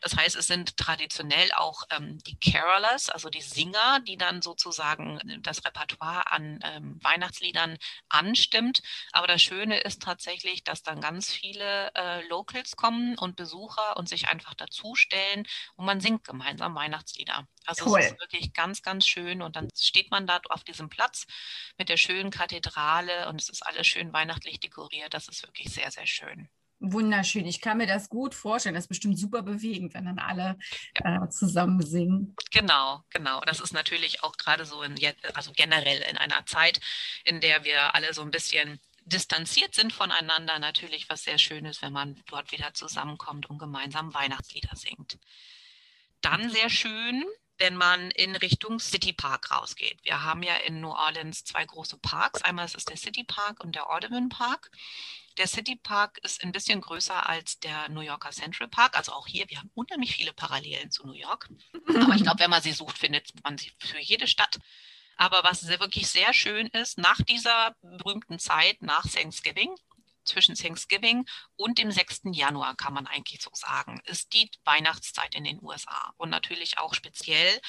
[0.00, 5.20] Das heißt, es sind traditionell auch ähm, die Carolers, also die Singer, die dann sozusagen
[5.40, 8.82] das Repertoire an ähm, Weihnachtsliedern anstimmt.
[9.12, 14.08] Aber das Schöne ist tatsächlich, dass dann ganz viele äh, Locals kommen und Besucher und
[14.08, 17.46] sich einfach dazustellen und man singt gemeinsam Weihnachtslieder.
[17.66, 18.00] Also cool.
[18.00, 21.26] es ist wirklich ganz, ganz schön und dann steht man da auf diesem Platz
[21.78, 25.14] mit der schönen Kathedrale und es ist alles schön weihnachtlich dekoriert.
[25.14, 26.48] Das ist wirklich sehr, sehr schön.
[26.84, 27.46] Wunderschön.
[27.46, 28.74] Ich kann mir das gut vorstellen.
[28.74, 30.58] Das ist bestimmt super bewegend, wenn dann alle
[30.94, 32.34] äh, zusammen singen.
[32.50, 33.40] Genau, genau.
[33.42, 34.96] Das ist natürlich auch gerade so in,
[35.34, 36.80] also generell in einer Zeit,
[37.24, 41.92] in der wir alle so ein bisschen distanziert sind voneinander, natürlich was sehr Schönes, wenn
[41.92, 45.18] man dort wieder zusammenkommt und gemeinsam Weihnachtslieder singt.
[46.20, 47.24] Dann sehr schön,
[47.62, 50.00] wenn man in Richtung City Park rausgeht.
[50.02, 52.42] Wir haben ja in New Orleans zwei große Parks.
[52.42, 54.72] Einmal ist es der City Park und der Audubon Park.
[55.38, 58.98] Der City Park ist ein bisschen größer als der New Yorker Central Park.
[58.98, 61.48] Also auch hier, wir haben unheimlich viele Parallelen zu New York.
[61.86, 64.58] Aber ich glaube, wenn man sie sucht, findet man sie für jede Stadt.
[65.16, 69.72] Aber was wirklich sehr schön ist, nach dieser berühmten Zeit, nach Thanksgiving,
[70.24, 72.22] zwischen Thanksgiving und dem 6.
[72.32, 76.14] Januar, kann man eigentlich so sagen, ist die Weihnachtszeit in den USA.
[76.16, 77.60] Und natürlich auch speziell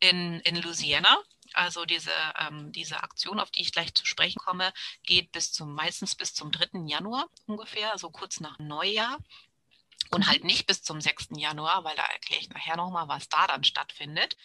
[0.00, 1.18] in, in Louisiana.
[1.52, 4.72] Also diese, ähm, diese Aktion, auf die ich gleich zu sprechen komme,
[5.04, 6.86] geht bis zum meistens bis zum 3.
[6.86, 9.18] Januar ungefähr, also kurz nach Neujahr.
[10.10, 11.28] Und halt nicht bis zum 6.
[11.36, 14.36] Januar, weil da erkläre ich nachher nochmal, was da dann stattfindet.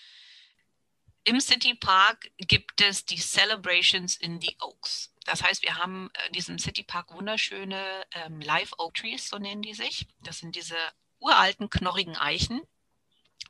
[1.23, 5.10] Im City Park gibt es die Celebrations in the Oaks.
[5.25, 9.61] Das heißt, wir haben in diesem City Park wunderschöne ähm, Live Oak Trees, so nennen
[9.61, 10.07] die sich.
[10.21, 10.75] Das sind diese
[11.19, 12.61] uralten, knorrigen Eichen,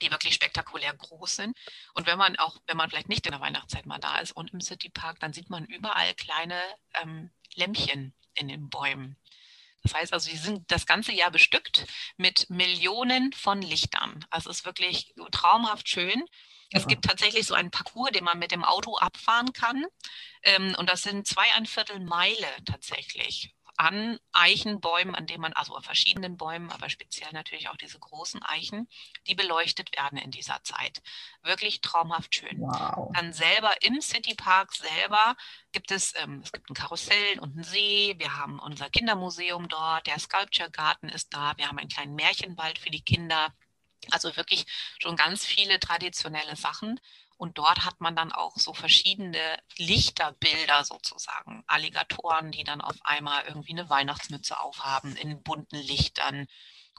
[0.02, 1.58] die wirklich spektakulär groß sind.
[1.94, 4.54] Und wenn man auch, wenn man vielleicht nicht in der Weihnachtszeit mal da ist und
[4.54, 6.60] im City Park, dann sieht man überall kleine
[7.02, 9.18] ähm, Lämpchen in den Bäumen.
[9.84, 14.26] Das heißt also, sie sind das ganze Jahr bestückt mit Millionen von Lichtern.
[14.30, 16.24] Also es ist wirklich traumhaft schön.
[16.72, 19.86] Es gibt tatsächlich so einen Parcours, den man mit dem Auto abfahren kann.
[20.44, 23.54] Ähm, und das sind zweieinviertel Meile tatsächlich.
[23.78, 28.44] an Eichenbäumen, an denen man, also an verschiedenen Bäumen, aber speziell natürlich auch diese großen
[28.44, 28.88] Eichen,
[29.28, 31.02] die beleuchtet werden in dieser Zeit.
[31.42, 32.60] Wirklich traumhaft schön.
[32.60, 33.12] Wow.
[33.16, 35.36] Dann selber im Citypark selber
[35.72, 38.16] gibt es, ähm, es gibt ein Karussell und einen See.
[38.20, 41.54] Wir haben unser Kindermuseum dort, der Sculpture Garten ist da.
[41.58, 43.54] Wir haben einen kleinen Märchenwald für die Kinder.
[44.10, 44.66] Also wirklich
[45.00, 47.00] schon ganz viele traditionelle Sachen.
[47.38, 51.64] Und dort hat man dann auch so verschiedene Lichterbilder sozusagen.
[51.66, 56.48] Alligatoren, die dann auf einmal irgendwie eine Weihnachtsmütze aufhaben in bunten Lichtern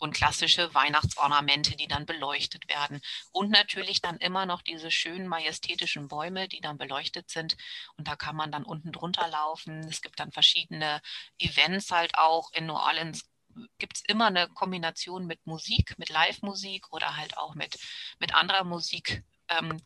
[0.00, 3.00] und klassische Weihnachtsornamente, die dann beleuchtet werden.
[3.30, 7.56] Und natürlich dann immer noch diese schönen majestätischen Bäume, die dann beleuchtet sind.
[7.96, 9.78] Und da kann man dann unten drunter laufen.
[9.88, 11.00] Es gibt dann verschiedene
[11.38, 12.50] Events halt auch.
[12.52, 13.30] In New Orleans
[13.78, 17.78] gibt es immer eine Kombination mit Musik, mit Live-Musik oder halt auch mit,
[18.18, 19.80] mit anderer Musik ähm.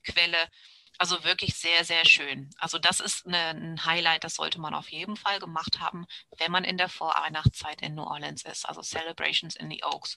[0.99, 2.49] Also wirklich sehr, sehr schön.
[2.59, 6.07] Also das ist eine, ein Highlight, das sollte man auf jeden Fall gemacht haben,
[6.39, 8.67] wenn man in der Vorweihnachtszeit in New Orleans ist.
[8.67, 10.17] Also Celebrations in the Oaks.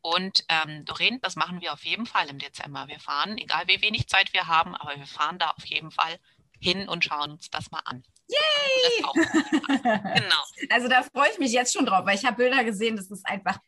[0.00, 2.86] Und ähm, Doreen, das machen wir auf jeden Fall im Dezember.
[2.88, 6.20] Wir fahren, egal wie wenig Zeit wir haben, aber wir fahren da auf jeden Fall
[6.60, 8.04] hin und schauen uns das mal an.
[8.28, 9.04] Yay!
[9.82, 10.70] genau.
[10.70, 13.26] Also da freue ich mich jetzt schon drauf, weil ich habe Bilder gesehen, das ist
[13.26, 13.58] einfach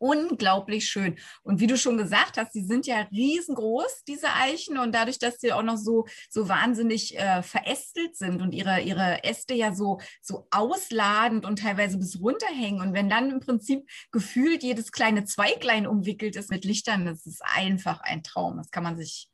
[0.00, 1.16] unglaublich schön.
[1.42, 4.78] Und wie du schon gesagt hast, die sind ja riesengroß, diese Eichen.
[4.78, 9.22] Und dadurch, dass sie auch noch so, so wahnsinnig äh, verästelt sind und ihre, ihre
[9.24, 12.80] Äste ja so, so ausladend und teilweise bis runterhängen.
[12.80, 17.42] Und wenn dann im Prinzip gefühlt jedes kleine Zweiglein umwickelt ist mit Lichtern, das ist
[17.44, 18.56] einfach ein Traum.
[18.56, 19.29] Das kann man sich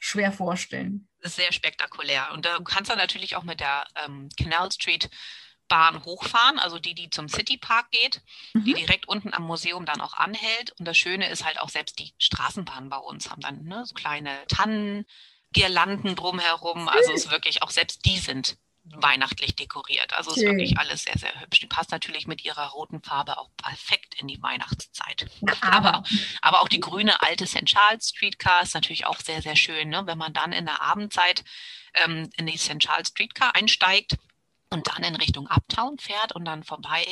[0.00, 1.08] schwer vorstellen.
[1.20, 2.32] Das ist sehr spektakulär.
[2.32, 5.08] Und da kannst du natürlich auch mit der ähm, Canal Street
[5.68, 8.22] Bahn hochfahren, also die, die zum City Park geht,
[8.54, 8.64] mhm.
[8.64, 10.72] die direkt unten am Museum dann auch anhält.
[10.78, 13.94] Und das Schöne ist halt auch selbst die Straßenbahnen bei uns haben dann ne, so
[13.94, 16.88] kleine Tannengirlanden drumherum.
[16.88, 20.12] Also es ist wirklich auch selbst die sind weihnachtlich dekoriert.
[20.14, 21.60] Also es ist wirklich alles sehr, sehr hübsch.
[21.60, 25.26] Die passt natürlich mit ihrer roten Farbe auch perfekt in die Weihnachtszeit.
[25.60, 26.02] aber,
[26.42, 27.66] aber auch die grüne alte St.
[27.66, 29.88] Charles Streetcar ist natürlich auch sehr, sehr schön.
[29.88, 30.06] Ne?
[30.06, 31.44] Wenn man dann in der Abendzeit
[31.94, 32.78] ähm, in die St.
[32.78, 34.16] Charles Streetcar einsteigt,
[34.70, 37.04] und dann in Richtung Uptown fährt und dann vorbei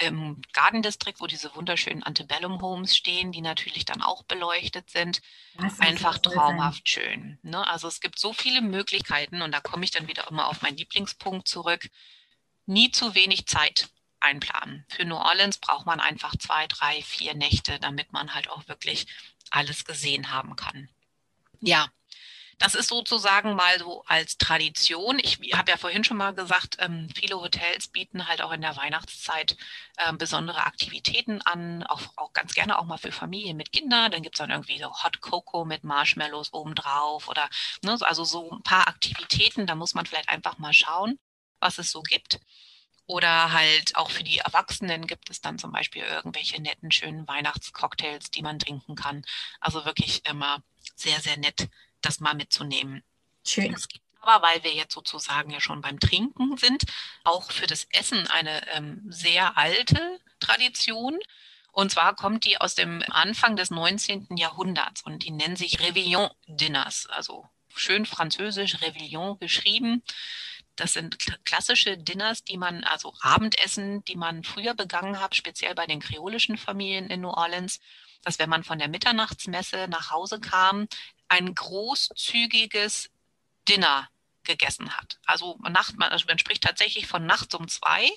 [0.00, 5.20] im Garden District, wo diese wunderschönen Antebellum Homes stehen, die natürlich dann auch beleuchtet sind.
[5.78, 7.04] Einfach traumhaft sein.
[7.04, 7.38] schön.
[7.42, 7.66] Ne?
[7.66, 10.76] Also es gibt so viele Möglichkeiten und da komme ich dann wieder immer auf meinen
[10.76, 11.88] Lieblingspunkt zurück.
[12.66, 13.88] Nie zu wenig Zeit
[14.20, 14.84] einplanen.
[14.88, 19.06] Für New Orleans braucht man einfach zwei, drei, vier Nächte, damit man halt auch wirklich
[19.50, 20.88] alles gesehen haben kann.
[21.60, 21.88] Ja,
[22.60, 25.18] das ist sozusagen mal so als Tradition.
[25.18, 28.76] Ich habe ja vorhin schon mal gesagt, ähm, viele Hotels bieten halt auch in der
[28.76, 29.56] Weihnachtszeit
[29.96, 34.12] ähm, besondere Aktivitäten an, auch, auch ganz gerne auch mal für Familien mit Kindern.
[34.12, 37.48] Dann gibt es dann irgendwie so Hot Cocoa mit Marshmallows obendrauf oder
[37.80, 39.66] ne, also so ein paar Aktivitäten.
[39.66, 41.18] Da muss man vielleicht einfach mal schauen,
[41.60, 42.40] was es so gibt.
[43.06, 48.30] Oder halt auch für die Erwachsenen gibt es dann zum Beispiel irgendwelche netten, schönen Weihnachtscocktails,
[48.30, 49.24] die man trinken kann.
[49.60, 50.62] Also wirklich immer
[50.94, 51.70] sehr, sehr nett
[52.02, 53.02] das mal mitzunehmen.
[53.46, 53.76] Schön.
[54.20, 56.84] aber, weil wir jetzt sozusagen ja schon beim Trinken sind,
[57.24, 61.18] auch für das Essen eine ähm, sehr alte Tradition.
[61.72, 64.36] Und zwar kommt die aus dem Anfang des 19.
[64.36, 70.02] Jahrhunderts und die nennen sich Réveillon-Dinners, also schön französisch Réveillon geschrieben.
[70.76, 75.86] Das sind klassische Dinners, die man, also Abendessen, die man früher begangen hat, speziell bei
[75.86, 77.80] den kreolischen Familien in New Orleans,
[78.22, 80.86] dass wenn man von der Mitternachtsmesse nach Hause kam,
[81.28, 83.10] ein großzügiges
[83.68, 84.08] Dinner
[84.44, 85.18] gegessen hat.
[85.26, 88.10] Also Nacht, also man spricht tatsächlich von nachts um zwei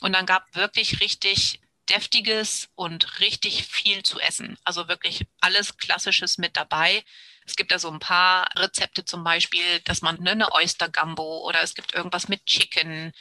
[0.00, 4.56] und dann gab wirklich richtig deftiges und richtig viel zu essen.
[4.64, 7.04] Also wirklich alles Klassisches mit dabei.
[7.44, 11.46] Es gibt da so ein paar Rezepte zum Beispiel, dass man ne, eine Oyster Gumbo
[11.46, 13.12] oder es gibt irgendwas mit Chicken,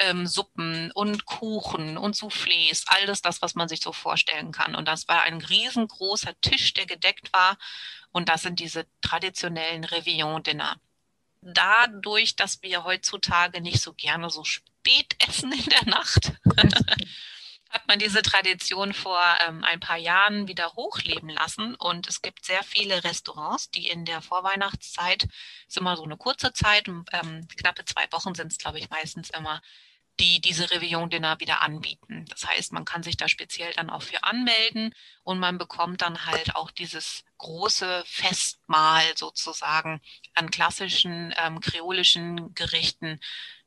[0.00, 4.74] ähm, Suppen und Kuchen und Soufflés, alles das, was man sich so vorstellen kann.
[4.74, 7.56] Und das war ein riesengroßer Tisch, der gedeckt war
[8.12, 10.76] und das sind diese traditionellen Réveillon-Dinner.
[11.42, 16.32] Dadurch, dass wir heutzutage nicht so gerne so spät essen in der Nacht,
[17.70, 21.76] hat man diese Tradition vor ähm, ein paar Jahren wieder hochleben lassen.
[21.76, 25.28] Und es gibt sehr viele Restaurants, die in der Vorweihnachtszeit,
[25.68, 29.30] ist immer so eine kurze Zeit, ähm, knappe zwei Wochen sind es, glaube ich, meistens
[29.30, 29.62] immer,
[30.20, 32.26] die diese Réveillon-Dinner wieder anbieten.
[32.28, 36.26] Das heißt, man kann sich da speziell dann auch für anmelden und man bekommt dann
[36.26, 40.00] halt auch dieses große Festmahl sozusagen
[40.34, 43.18] an klassischen ähm, kreolischen Gerichten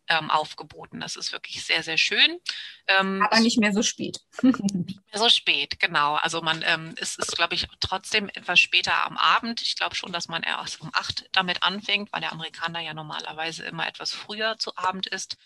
[0.09, 0.99] ähm, aufgeboten.
[0.99, 2.39] Das ist wirklich sehr, sehr schön.
[2.87, 4.19] Ähm, Aber nicht mehr so spät.
[4.41, 6.15] nicht mehr so spät, genau.
[6.15, 9.61] Also man, ähm, es ist, glaube ich, trotzdem etwas später am Abend.
[9.61, 13.63] Ich glaube schon, dass man erst um acht damit anfängt, weil der Amerikaner ja normalerweise
[13.63, 15.37] immer etwas früher zu Abend ist.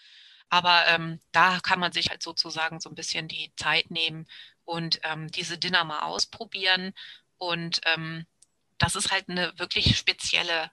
[0.50, 4.28] Aber ähm, da kann man sich halt sozusagen so ein bisschen die Zeit nehmen
[4.66, 6.94] und ähm, diese Dinner mal ausprobieren.
[7.38, 8.26] Und ähm,
[8.78, 10.72] das ist halt eine wirklich spezielle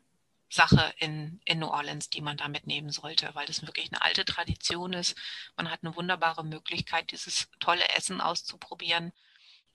[0.49, 4.25] Sache in, in New Orleans, die man da mitnehmen sollte, weil das wirklich eine alte
[4.25, 5.17] Tradition ist.
[5.57, 9.13] Man hat eine wunderbare Möglichkeit, dieses tolle Essen auszuprobieren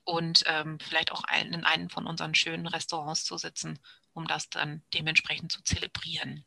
[0.06, 3.80] und ähm, vielleicht auch in einem von unseren schönen Restaurants zu sitzen,
[4.14, 6.46] um das dann dementsprechend zu zelebrieren.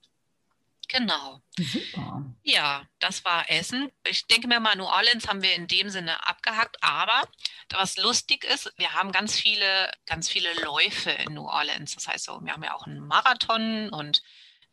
[0.89, 1.41] Genau.
[1.59, 2.25] Super.
[2.43, 3.91] Ja, das war Essen.
[4.07, 7.23] Ich denke mir mal, New Orleans haben wir in dem Sinne abgehackt, aber
[7.71, 11.95] was lustig ist, wir haben ganz viele, ganz viele Läufe in New Orleans.
[11.95, 14.23] Das heißt, so, wir haben ja auch einen Marathon und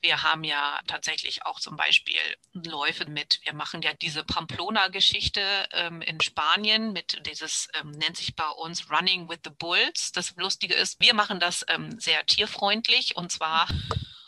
[0.01, 2.19] wir haben ja tatsächlich auch zum Beispiel
[2.53, 5.41] Läufe mit, wir machen ja diese Pamplona-Geschichte
[5.73, 10.11] ähm, in Spanien mit dieses, ähm, nennt sich bei uns Running with the Bulls.
[10.13, 13.67] Das Lustige ist, wir machen das ähm, sehr tierfreundlich und zwar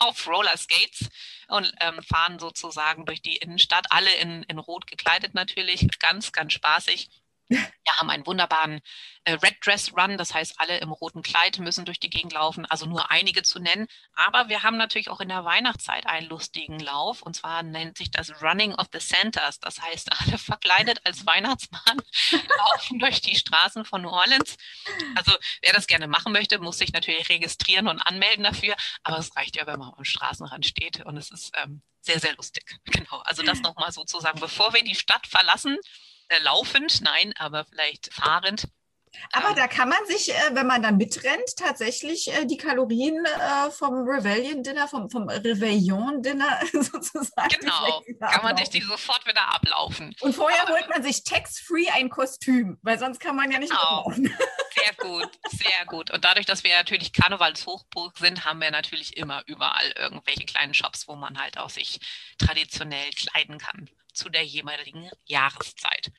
[0.02, 1.08] auf Roller Skates
[1.48, 6.52] und ähm, fahren sozusagen durch die Innenstadt, alle in, in Rot gekleidet natürlich, ganz, ganz
[6.52, 7.08] spaßig.
[7.52, 8.80] Wir haben einen wunderbaren
[9.24, 12.66] äh, Red Dress Run, das heißt, alle im roten Kleid müssen durch die Gegend laufen,
[12.66, 13.86] also nur einige zu nennen.
[14.14, 18.10] Aber wir haben natürlich auch in der Weihnachtszeit einen lustigen Lauf und zwar nennt sich
[18.10, 19.60] das Running of the Santas.
[19.60, 21.98] Das heißt, alle verkleidet als Weihnachtsmann
[22.56, 24.56] laufen durch die Straßen von New Orleans.
[25.14, 28.74] Also, wer das gerne machen möchte, muss sich natürlich registrieren und anmelden dafür.
[29.02, 32.34] Aber es reicht ja, wenn man am Straßenrand steht und es ist ähm, sehr, sehr
[32.34, 32.64] lustig.
[32.84, 33.18] Genau.
[33.24, 35.78] Also, das nochmal sozusagen, bevor wir die Stadt verlassen
[36.40, 38.68] laufend, nein, aber vielleicht fahrend.
[39.32, 43.24] Aber ähm, da kann man sich, äh, wenn man dann mitrennt, tatsächlich äh, die Kalorien
[43.24, 47.60] äh, vom Rebellion-Dinner, vom, vom Reveillon-Dinner sozusagen.
[47.60, 50.14] Genau, kann man sich die sofort wieder ablaufen.
[50.20, 53.70] Und vorher Aber, holt man sich tax-free ein Kostüm, weil sonst kann man ja nicht
[53.70, 54.12] genau.
[54.74, 56.10] Sehr gut, sehr gut.
[56.10, 61.06] Und dadurch, dass wir natürlich Karnevalshochburg sind, haben wir natürlich immer überall irgendwelche kleinen Shops,
[61.06, 62.00] wo man halt auch sich
[62.38, 66.12] traditionell kleiden kann zu der jeweiligen Jahreszeit.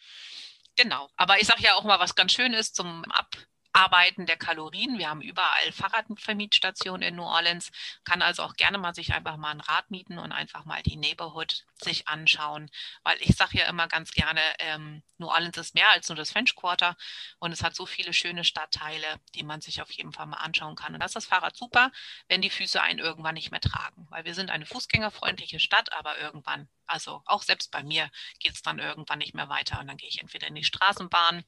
[0.76, 1.10] Genau.
[1.16, 3.36] Aber ich sage ja auch mal, was ganz schön ist zum Ab
[3.74, 5.00] Arbeiten der Kalorien.
[5.00, 7.72] Wir haben überall Fahrradvermietstationen in New Orleans.
[8.04, 10.96] Kann also auch gerne mal sich einfach mal ein Rad mieten und einfach mal die
[10.96, 12.70] Neighborhood sich anschauen.
[13.04, 16.32] Weil ich sage ja immer ganz gerne, ähm, New Orleans ist mehr als nur das
[16.32, 16.96] French Quarter
[17.40, 20.76] und es hat so viele schöne Stadtteile, die man sich auf jeden Fall mal anschauen
[20.76, 20.94] kann.
[20.94, 21.92] Und das ist das Fahrrad super,
[22.28, 24.06] wenn die Füße einen irgendwann nicht mehr tragen.
[24.10, 28.10] Weil wir sind eine fußgängerfreundliche Stadt, aber irgendwann, also auch selbst bei mir,
[28.40, 29.80] geht es dann irgendwann nicht mehr weiter.
[29.80, 31.44] Und dann gehe ich entweder in die Straßenbahn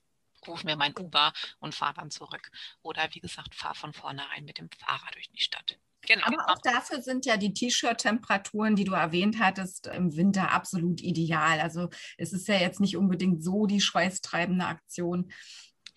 [0.48, 2.52] rufe mir mein Uber und fahre dann zurück.
[2.82, 5.78] Oder wie gesagt, fahre von vornherein mit dem Fahrer durch die Stadt.
[6.08, 6.26] Genau.
[6.28, 11.60] Aber auch dafür sind ja die T-Shirt-Temperaturen, die du erwähnt hattest, im Winter absolut ideal.
[11.60, 15.32] Also es ist ja jetzt nicht unbedingt so die schweißtreibende Aktion.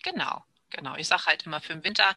[0.03, 0.95] Genau, genau.
[0.95, 2.15] Ich sage halt immer für den Winter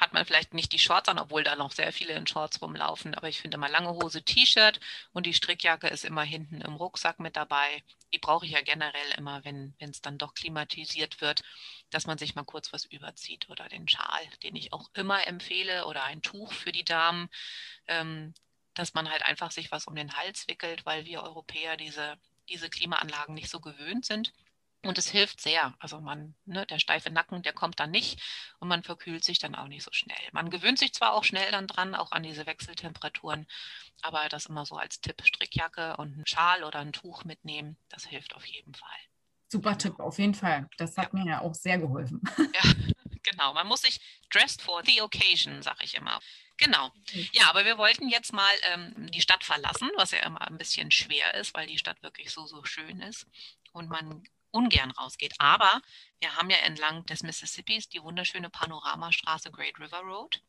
[0.00, 3.14] hat man vielleicht nicht die Shorts an, obwohl da noch sehr viele in Shorts rumlaufen.
[3.14, 4.80] Aber ich finde mal lange Hose, T-Shirt
[5.12, 7.82] und die Strickjacke ist immer hinten im Rucksack mit dabei.
[8.12, 11.42] Die brauche ich ja generell immer, wenn es dann doch klimatisiert wird,
[11.90, 15.86] dass man sich mal kurz was überzieht oder den Schal, den ich auch immer empfehle
[15.86, 17.28] oder ein Tuch für die Damen,
[17.86, 18.34] ähm,
[18.74, 22.68] dass man halt einfach sich was um den Hals wickelt, weil wir Europäer diese, diese
[22.68, 24.32] Klimaanlagen nicht so gewöhnt sind.
[24.86, 25.74] Und es hilft sehr.
[25.78, 28.20] Also man, ne, der steife Nacken, der kommt dann nicht
[28.58, 30.16] und man verkühlt sich dann auch nicht so schnell.
[30.32, 33.46] Man gewöhnt sich zwar auch schnell dann dran, auch an diese Wechseltemperaturen,
[34.02, 38.06] aber das immer so als Tipp, Strickjacke und ein Schal oder ein Tuch mitnehmen, das
[38.06, 38.98] hilft auf jeden Fall.
[39.48, 39.78] Super.
[39.78, 40.68] Tipp, auf jeden Fall.
[40.76, 41.18] Das hat ja.
[41.18, 42.20] mir ja auch sehr geholfen.
[42.36, 42.72] Ja,
[43.22, 43.54] genau.
[43.54, 46.20] Man muss sich dressed for the occasion, sage ich immer.
[46.56, 46.90] Genau.
[47.32, 50.90] Ja, aber wir wollten jetzt mal ähm, die Stadt verlassen, was ja immer ein bisschen
[50.90, 53.26] schwer ist, weil die Stadt wirklich so, so schön ist
[53.72, 55.34] und man ungern rausgeht.
[55.38, 55.80] Aber
[56.20, 60.40] wir haben ja entlang des Mississippis die wunderschöne Panoramastraße Great River Road.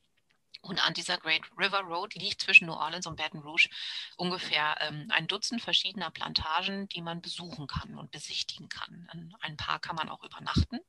[0.61, 3.69] Und an dieser Great River Road liegt zwischen New Orleans und Baton Rouge
[4.15, 9.07] ungefähr ähm, ein Dutzend verschiedener Plantagen, die man besuchen kann und besichtigen kann.
[9.11, 10.79] An ein paar kann man auch übernachten.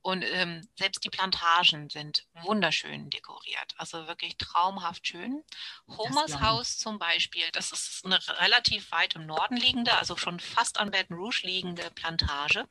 [0.00, 5.44] Und ähm, selbst die Plantagen sind wunderschön dekoriert, also wirklich traumhaft schön.
[5.88, 10.78] Homers Haus zum Beispiel, das ist eine relativ weit im Norden liegende, also schon fast
[10.78, 12.68] an Baton Rouge liegende Plantage.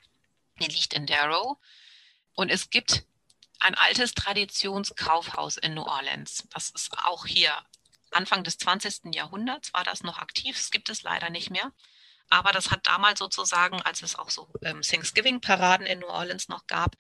[0.60, 1.58] Die liegt in Darrow.
[2.34, 3.04] Und es gibt
[3.60, 6.48] ein altes Traditionskaufhaus in New Orleans.
[6.52, 7.54] Das ist auch hier
[8.12, 9.14] Anfang des 20.
[9.14, 10.58] Jahrhunderts war das noch aktiv.
[10.58, 11.72] Es gibt es leider nicht mehr.
[12.30, 16.68] Aber das hat damals sozusagen, als es auch so ähm, Thanksgiving-Paraden in New Orleans noch
[16.68, 16.96] gab,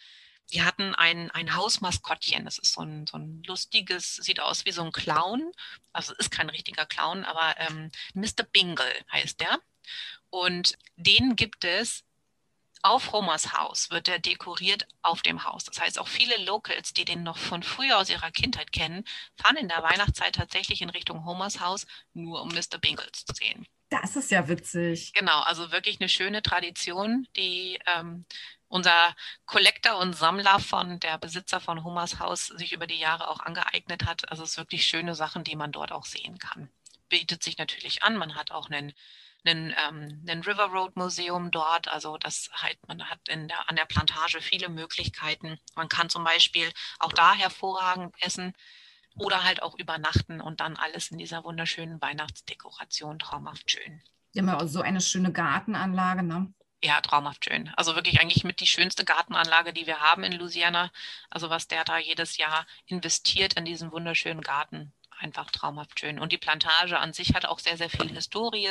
[0.53, 2.45] die hatten ein, ein Hausmaskottchen.
[2.45, 5.51] Das ist so ein, so ein lustiges, sieht aus wie so ein Clown.
[5.91, 8.43] Also ist kein richtiger Clown, aber ähm, Mr.
[8.51, 9.59] Bingle heißt der.
[10.29, 12.03] Und den gibt es
[12.83, 15.65] auf Homers Haus, wird er dekoriert auf dem Haus.
[15.65, 19.03] Das heißt, auch viele Locals, die den noch von früher aus ihrer Kindheit kennen,
[19.35, 22.77] fahren in der Weihnachtszeit tatsächlich in Richtung Homers Haus, nur um Mr.
[22.79, 23.67] Bingles zu sehen.
[23.89, 25.13] Das ist ja witzig.
[25.13, 28.25] Genau, also wirklich eine schöne Tradition, die ähm,
[28.67, 29.15] unser
[29.45, 34.05] Kollektor und Sammler von der Besitzer von Hummers Haus sich über die Jahre auch angeeignet
[34.05, 34.29] hat.
[34.29, 36.69] Also es ist wirklich schöne Sachen, die man dort auch sehen kann.
[37.07, 38.17] Bietet sich natürlich an.
[38.17, 38.93] Man hat auch einen
[39.45, 41.87] einen, ähm, einen River Road Museum dort.
[41.87, 45.59] Also das halt, man hat der, an der Plantage viele Möglichkeiten.
[45.75, 48.53] Man kann zum Beispiel auch da hervorragend essen
[49.17, 54.01] oder halt auch übernachten und dann alles in dieser wunderschönen Weihnachtsdekoration traumhaft schön.
[54.33, 56.53] Die haben ja auch so eine schöne Gartenanlage, ne?
[56.83, 57.71] Ja, traumhaft schön.
[57.75, 60.91] Also wirklich eigentlich mit die schönste Gartenanlage, die wir haben in Louisiana.
[61.29, 64.93] Also was der da jedes Jahr investiert in diesen wunderschönen Garten.
[65.17, 66.19] Einfach traumhaft schön.
[66.19, 68.69] Und die Plantage an sich hat auch sehr, sehr viel Historie.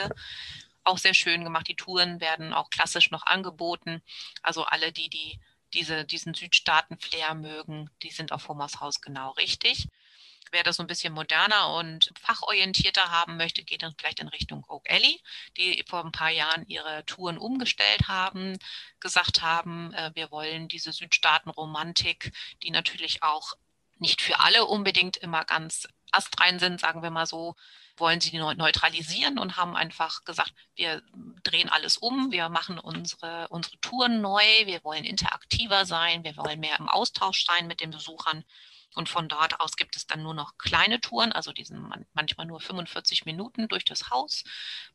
[0.85, 1.67] Auch sehr schön gemacht.
[1.67, 4.01] Die Touren werden auch klassisch noch angeboten.
[4.43, 5.41] Also alle, die, die
[5.75, 9.89] diese, diesen Südstaaten-Flair mögen, die sind auf Homers Haus genau richtig.
[10.53, 14.65] Wer das so ein bisschen moderner und fachorientierter haben möchte, geht dann vielleicht in Richtung
[14.69, 15.21] Oak Alley,
[15.57, 18.59] die vor ein paar Jahren ihre Touren umgestellt haben,
[19.01, 22.33] gesagt haben, äh, wir wollen diese Südstaaten-Romantik,
[22.63, 23.55] die natürlich auch
[23.99, 27.57] nicht für alle unbedingt immer ganz astrein sind, sagen wir mal so,
[27.97, 31.03] wollen sie neutralisieren und haben einfach gesagt, wir
[31.43, 36.61] drehen alles um, wir machen unsere, unsere Touren neu, wir wollen interaktiver sein, wir wollen
[36.61, 38.45] mehr im Austausch sein mit den Besuchern.
[38.97, 41.79] Und von dort aus gibt es dann nur noch kleine Touren, also die sind
[42.15, 44.43] manchmal nur 45 Minuten durch das Haus.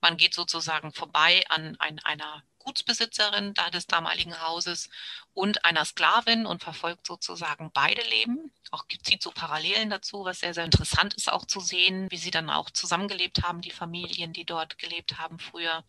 [0.02, 4.90] Man geht sozusagen vorbei an ein, einer Gutsbesitzerin da des damaligen Hauses
[5.34, 8.52] und einer Sklavin und verfolgt sozusagen beide Leben.
[8.72, 12.32] Auch zieht so Parallelen dazu, was sehr, sehr interessant ist auch zu sehen, wie sie
[12.32, 15.84] dann auch zusammengelebt haben, die Familien, die dort gelebt haben früher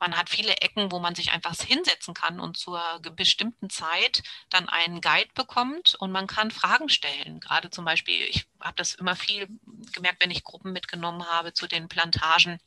[0.00, 2.82] man hat viele Ecken, wo man sich einfach hinsetzen kann und zur
[3.14, 7.38] bestimmten Zeit dann einen Guide bekommt und man kann Fragen stellen.
[7.38, 9.46] Gerade zum Beispiel, ich habe das immer viel
[9.92, 12.58] gemerkt, wenn ich Gruppen mitgenommen habe zu den Plantagen,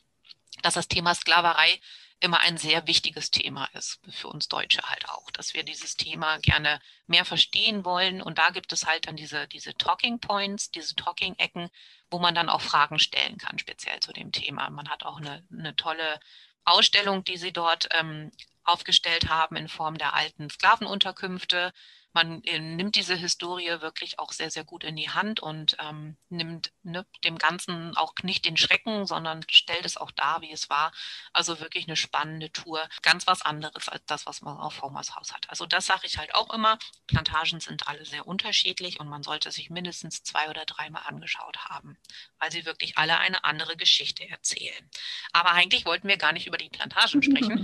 [0.61, 1.79] dass das Thema Sklaverei
[2.19, 6.37] immer ein sehr wichtiges Thema ist, für uns Deutsche halt auch, dass wir dieses Thema
[6.37, 8.21] gerne mehr verstehen wollen.
[8.21, 11.69] Und da gibt es halt dann diese, diese Talking Points, diese Talking-Ecken,
[12.09, 14.69] wo man dann auch Fragen stellen kann, speziell zu dem Thema.
[14.69, 16.21] Man hat auch eine, eine tolle
[16.65, 18.31] Ausstellung, die sie dort ähm,
[18.63, 21.73] aufgestellt haben in Form der alten Sklavenunterkünfte,
[22.13, 26.15] man äh, nimmt diese Historie wirklich auch sehr, sehr gut in die Hand und ähm,
[26.29, 30.69] nimmt ne, dem Ganzen auch nicht den Schrecken, sondern stellt es auch dar, wie es
[30.69, 30.91] war.
[31.33, 32.87] Also wirklich eine spannende Tour.
[33.01, 35.49] Ganz was anderes als das, was man auf Homers Haus hat.
[35.49, 36.77] Also das sage ich halt auch immer.
[37.07, 41.97] Plantagen sind alle sehr unterschiedlich und man sollte sich mindestens zwei oder dreimal angeschaut haben,
[42.39, 44.89] weil sie wirklich alle eine andere Geschichte erzählen.
[45.31, 47.63] Aber eigentlich wollten wir gar nicht über die Plantagen sprechen.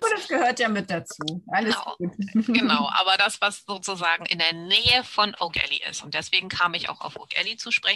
[0.00, 1.42] das gehört ja mit dazu.
[1.48, 2.46] Alles genau, gut.
[2.46, 6.02] genau, aber das, was sozusagen in der Nähe von Oak Alley ist.
[6.02, 7.95] Und deswegen kam ich auch auf Oak Alley zu sprechen.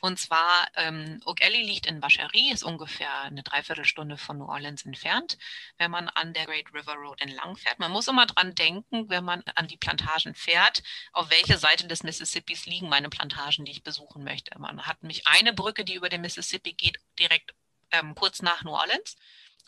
[0.00, 4.84] Und zwar, ähm, Oak Alley liegt in Vacherie, ist ungefähr eine Dreiviertelstunde von New Orleans
[4.84, 5.38] entfernt,
[5.78, 7.78] wenn man an der Great River Road entlang fährt.
[7.78, 12.02] Man muss immer dran denken, wenn man an die Plantagen fährt, auf welche Seite des
[12.02, 14.58] Mississippis liegen meine Plantagen, die ich besuchen möchte.
[14.58, 17.54] Man hat nämlich eine Brücke, die über den Mississippi geht, direkt
[17.90, 19.16] ähm, kurz nach New Orleans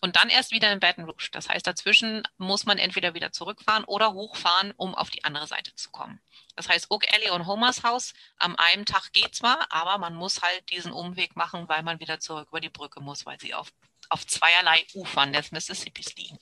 [0.03, 1.29] und dann erst wieder in Baton Rouge.
[1.31, 5.75] Das heißt, dazwischen muss man entweder wieder zurückfahren oder hochfahren, um auf die andere Seite
[5.77, 6.21] zu kommen.
[6.57, 10.43] Das heißt, Oak Alley und Homers Haus am einen Tag geht zwar, aber man muss
[10.43, 13.73] halt diesen Umweg machen, weil man wieder zurück über die Brücke muss, weil sie auf,
[14.09, 16.39] auf zweierlei Ufern des Mississippis liegen.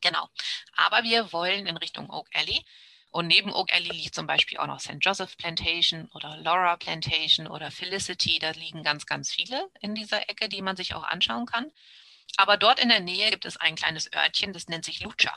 [0.00, 0.26] Genau.
[0.74, 2.64] Aber wir wollen in Richtung Oak Alley.
[3.10, 4.96] Und neben Oak Alley liegt zum Beispiel auch noch St.
[5.00, 8.38] Joseph Plantation oder Laura Plantation oder Felicity.
[8.38, 11.70] Da liegen ganz, ganz viele in dieser Ecke, die man sich auch anschauen kann.
[12.38, 15.34] Aber dort in der Nähe gibt es ein kleines Örtchen, das nennt sich Lucha.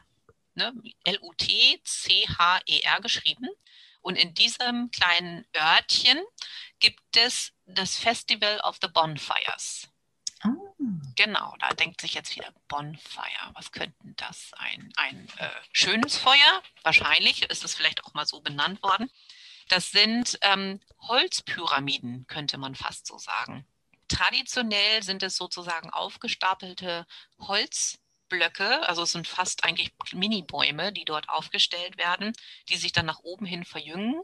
[0.53, 0.71] Ne?
[1.03, 3.49] L-U-T-C-H-E-R geschrieben.
[4.01, 6.21] Und in diesem kleinen Örtchen
[6.79, 9.89] gibt es das Festival of the Bonfires.
[10.45, 10.75] Oh.
[11.15, 13.51] Genau, da denkt sich jetzt wieder Bonfire.
[13.53, 14.93] Was könnte das sein?
[14.95, 16.63] Ein äh, schönes Feuer?
[16.83, 19.09] Wahrscheinlich ist es vielleicht auch mal so benannt worden.
[19.69, 23.65] Das sind ähm, Holzpyramiden, könnte man fast so sagen.
[24.11, 27.05] Traditionell sind es sozusagen aufgestapelte
[27.39, 32.33] Holzblöcke, also es sind fast eigentlich Mini-Bäume, die dort aufgestellt werden,
[32.67, 34.21] die sich dann nach oben hin verjüngen.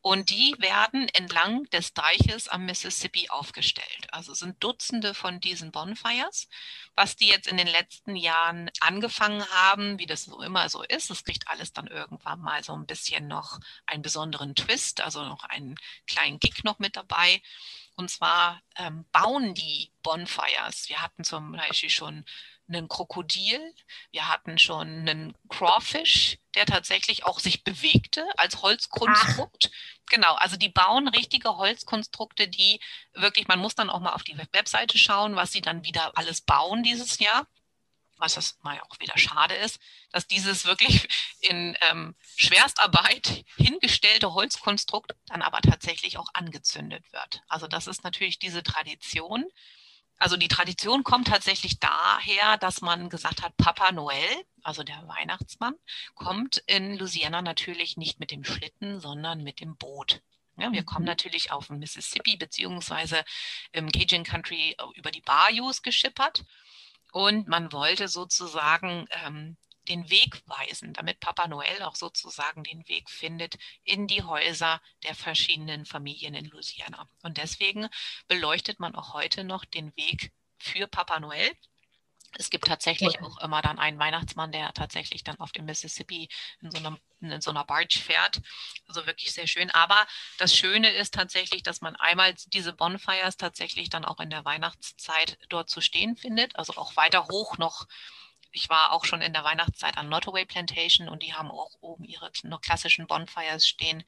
[0.00, 4.06] Und die werden entlang des Deiches am Mississippi aufgestellt.
[4.12, 6.48] Also sind Dutzende von diesen Bonfires.
[6.94, 11.10] Was die jetzt in den letzten Jahren angefangen haben, wie das so immer so ist,
[11.10, 15.44] das kriegt alles dann irgendwann mal so ein bisschen noch einen besonderen Twist, also noch
[15.44, 15.74] einen
[16.06, 17.42] kleinen Kick noch mit dabei.
[17.98, 20.88] Und zwar ähm, bauen die Bonfires.
[20.88, 22.24] Wir hatten zum Beispiel schon
[22.68, 23.74] einen Krokodil,
[24.12, 29.70] wir hatten schon einen Crawfish, der tatsächlich auch sich bewegte als Holzkonstrukt.
[29.72, 30.10] Ach.
[30.10, 32.78] Genau, also die bauen richtige Holzkonstrukte, die
[33.14, 36.42] wirklich, man muss dann auch mal auf die Webseite schauen, was sie dann wieder alles
[36.42, 37.48] bauen dieses Jahr
[38.18, 41.08] was das mal auch wieder schade ist, dass dieses wirklich
[41.40, 47.42] in ähm, Schwerstarbeit hingestellte Holzkonstrukt dann aber tatsächlich auch angezündet wird.
[47.48, 49.44] Also das ist natürlich diese Tradition.
[50.18, 55.74] Also die Tradition kommt tatsächlich daher, dass man gesagt hat, Papa Noel, also der Weihnachtsmann,
[56.16, 60.20] kommt in Louisiana natürlich nicht mit dem Schlitten, sondern mit dem Boot.
[60.56, 61.10] Ja, wir kommen mhm.
[61.10, 63.24] natürlich auf den Mississippi beziehungsweise
[63.70, 66.44] im Cajun Country über die Bayous geschippert.
[67.12, 69.56] Und man wollte sozusagen ähm,
[69.88, 75.14] den Weg weisen, damit Papa Noel auch sozusagen den Weg findet in die Häuser der
[75.14, 77.08] verschiedenen Familien in Louisiana.
[77.22, 77.88] Und deswegen
[78.28, 81.50] beleuchtet man auch heute noch den Weg für Papa Noel.
[82.38, 86.28] Es gibt tatsächlich auch immer dann einen Weihnachtsmann, der tatsächlich dann auf dem Mississippi
[86.60, 88.40] in so, einem, in so einer Barge fährt.
[88.86, 89.70] Also wirklich sehr schön.
[89.72, 90.06] Aber
[90.38, 95.36] das Schöne ist tatsächlich, dass man einmal diese Bonfires tatsächlich dann auch in der Weihnachtszeit
[95.48, 96.56] dort zu stehen findet.
[96.56, 97.86] Also auch weiter hoch noch
[98.50, 102.04] ich war auch schon in der Weihnachtszeit an Nottoway Plantation und die haben auch oben
[102.04, 104.04] ihre noch klassischen Bonfires stehen.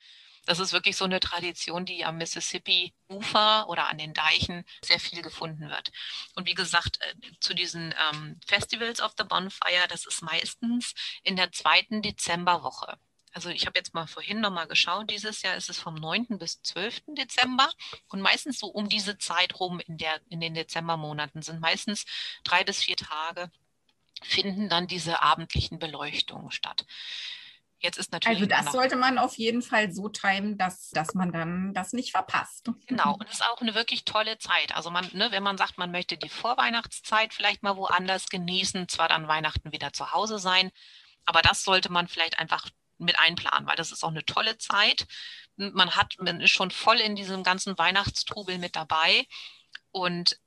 [0.46, 5.22] Das ist wirklich so eine Tradition, die am Mississippi-Ufer oder an den Deichen sehr viel
[5.22, 5.90] gefunden wird.
[6.34, 11.36] Und wie gesagt, äh, zu diesen ähm, Festivals of the Bonfire, das ist meistens in
[11.36, 12.98] der zweiten Dezemberwoche.
[13.32, 16.38] Also ich habe jetzt mal vorhin nochmal geschaut, dieses Jahr ist es vom 9.
[16.38, 17.02] bis 12.
[17.08, 17.70] Dezember
[18.08, 22.06] und meistens so um diese Zeit rum in, der, in den Dezembermonaten sind meistens
[22.42, 23.50] drei bis vier Tage
[24.22, 26.84] finden dann diese abendlichen Beleuchtungen statt.
[27.80, 28.42] Jetzt ist natürlich.
[28.42, 32.10] Also das sollte man auf jeden Fall so timen, dass, dass man dann das nicht
[32.12, 32.70] verpasst.
[32.86, 34.76] Genau, und es ist auch eine wirklich tolle Zeit.
[34.76, 39.08] Also man, ne, wenn man sagt, man möchte die Vorweihnachtszeit vielleicht mal woanders genießen, zwar
[39.08, 40.70] dann Weihnachten wieder zu Hause sein,
[41.24, 42.68] aber das sollte man vielleicht einfach
[42.98, 45.06] mit einplanen, weil das ist auch eine tolle Zeit.
[45.56, 49.26] Man hat, man ist schon voll in diesem ganzen Weihnachtstrubel mit dabei.
[49.90, 50.38] Und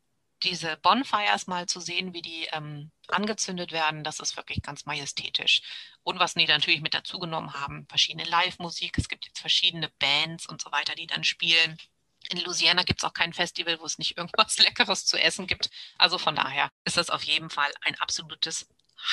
[0.44, 5.62] diese Bonfires mal zu sehen, wie die ähm, angezündet werden, das ist wirklich ganz majestätisch.
[6.04, 10.62] Und was die natürlich mit dazugenommen haben, verschiedene Live-Musik, es gibt jetzt verschiedene Bands und
[10.62, 11.78] so weiter, die dann spielen.
[12.30, 15.70] In Louisiana gibt es auch kein Festival, wo es nicht irgendwas Leckeres zu essen gibt.
[15.98, 18.68] Also von daher ist das auf jeden Fall ein absolutes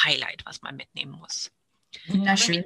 [0.05, 1.51] Highlight, was man mitnehmen muss.
[2.07, 2.65] Wunderschön.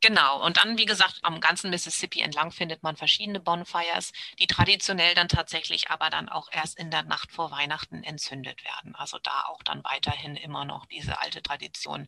[0.00, 5.14] Genau, und dann, wie gesagt, am ganzen Mississippi entlang findet man verschiedene Bonfires, die traditionell
[5.14, 8.94] dann tatsächlich aber dann auch erst in der Nacht vor Weihnachten entzündet werden.
[8.94, 12.06] Also da auch dann weiterhin immer noch diese alte Tradition,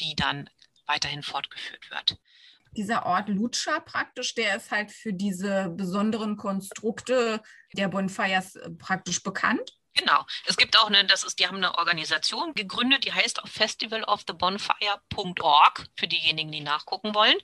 [0.00, 0.48] die dann
[0.86, 2.18] weiterhin fortgeführt wird.
[2.76, 7.40] Dieser Ort Lutscha praktisch, der ist halt für diese besonderen Konstrukte
[7.72, 9.72] der Bonfires praktisch bekannt.
[9.96, 10.24] Genau.
[10.44, 15.86] Es gibt auch eine, das ist, die haben eine Organisation gegründet, die heißt auch festivalofthebonfire.org
[15.96, 17.36] für diejenigen, die nachgucken wollen.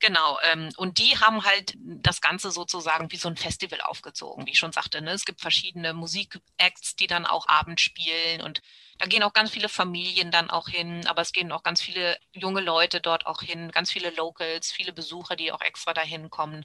[0.00, 4.50] Genau, ähm, und die haben halt das Ganze sozusagen wie so ein Festival aufgezogen, wie
[4.50, 5.00] ich schon sagte.
[5.00, 5.12] Ne?
[5.12, 8.62] Es gibt verschiedene Musikacts, die dann auch abends spielen und
[8.98, 12.18] da gehen auch ganz viele Familien dann auch hin, aber es gehen auch ganz viele
[12.32, 16.64] junge Leute dort auch hin, ganz viele Locals, viele Besucher, die auch extra dahin kommen.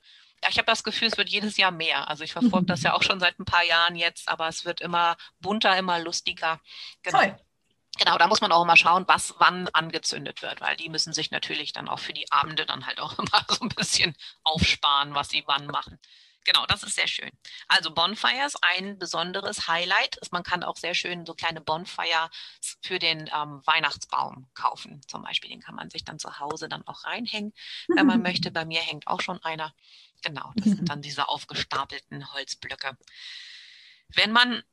[0.49, 2.07] Ich habe das Gefühl, es wird jedes Jahr mehr.
[2.07, 4.81] Also ich verfolge das ja auch schon seit ein paar Jahren jetzt, aber es wird
[4.81, 6.59] immer bunter, immer lustiger.
[7.03, 7.19] Genau.
[7.19, 7.39] Toll.
[7.97, 11.31] Genau, da muss man auch immer schauen, was wann angezündet wird, weil die müssen sich
[11.31, 15.29] natürlich dann auch für die Abende dann halt auch immer so ein bisschen aufsparen, was
[15.29, 15.99] sie wann machen.
[16.47, 17.29] Genau, das ist sehr schön.
[17.67, 20.17] Also Bonfires, ein besonderes Highlight.
[20.31, 22.29] Man kann auch sehr schön so kleine Bonfires
[22.81, 25.01] für den ähm, Weihnachtsbaum kaufen.
[25.07, 27.53] Zum Beispiel, den kann man sich dann zu Hause dann auch reinhängen,
[27.89, 28.49] wenn man möchte.
[28.49, 29.73] Bei mir hängt auch schon einer.
[30.23, 32.97] Genau, das sind dann diese aufgestapelten Holzblöcke.
[34.09, 34.63] Wenn man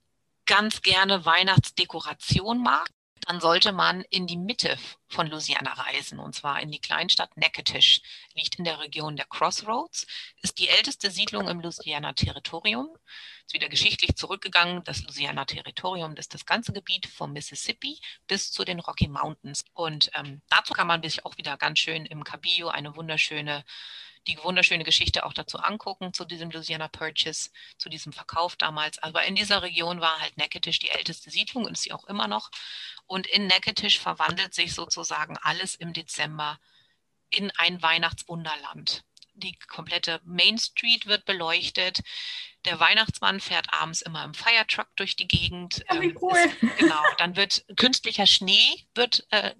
[0.46, 2.88] ganz gerne Weihnachtsdekoration mag,
[3.26, 4.76] dann sollte man in die Mitte
[5.08, 8.02] von Louisiana reisen, und zwar in die Kleinstadt Natchitoches.
[8.34, 10.06] Liegt in der Region der Crossroads,
[10.42, 12.88] ist die älteste Siedlung im Louisiana-Territorium.
[13.46, 14.82] Ist wieder geschichtlich zurückgegangen.
[14.84, 19.64] Das Louisiana-Territorium ist das ganze Gebiet vom Mississippi bis zu den Rocky Mountains.
[19.74, 23.64] Und ähm, dazu kann man sich auch wieder ganz schön im Cabillo eine wunderschöne
[24.26, 28.98] die wunderschöne Geschichte auch dazu angucken, zu diesem Louisiana Purchase, zu diesem Verkauf damals.
[28.98, 32.26] Aber in dieser Region war halt Natchitoches die älteste Siedlung und ist sie auch immer
[32.26, 32.50] noch.
[33.06, 36.58] Und in Natchitoches verwandelt sich sozusagen alles im Dezember
[37.30, 39.04] in ein Weihnachtswunderland.
[39.34, 42.00] Die komplette Main Street wird beleuchtet.
[42.64, 45.84] Der Weihnachtsmann fährt abends immer im Firetruck durch die Gegend.
[45.90, 46.36] Ja, wie ähm, cool.
[46.36, 49.54] Ist, genau, dann wird künstlicher Schnee, wird, äh,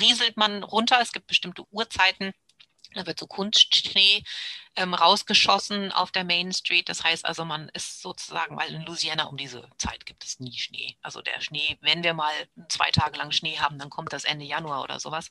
[0.00, 0.98] rieselt man runter.
[1.00, 2.32] Es gibt bestimmte Uhrzeiten,
[2.94, 4.22] Da wird so Kunstschnee
[4.74, 6.88] ähm, rausgeschossen auf der Main Street.
[6.88, 10.56] Das heißt also, man ist sozusagen, weil in Louisiana um diese Zeit gibt es nie
[10.56, 10.96] Schnee.
[11.02, 12.32] Also der Schnee, wenn wir mal
[12.68, 15.28] zwei Tage lang Schnee haben, dann kommt das Ende Januar oder sowas.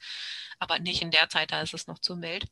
[0.60, 2.46] Aber nicht in der Zeit, da ist es noch zu mild.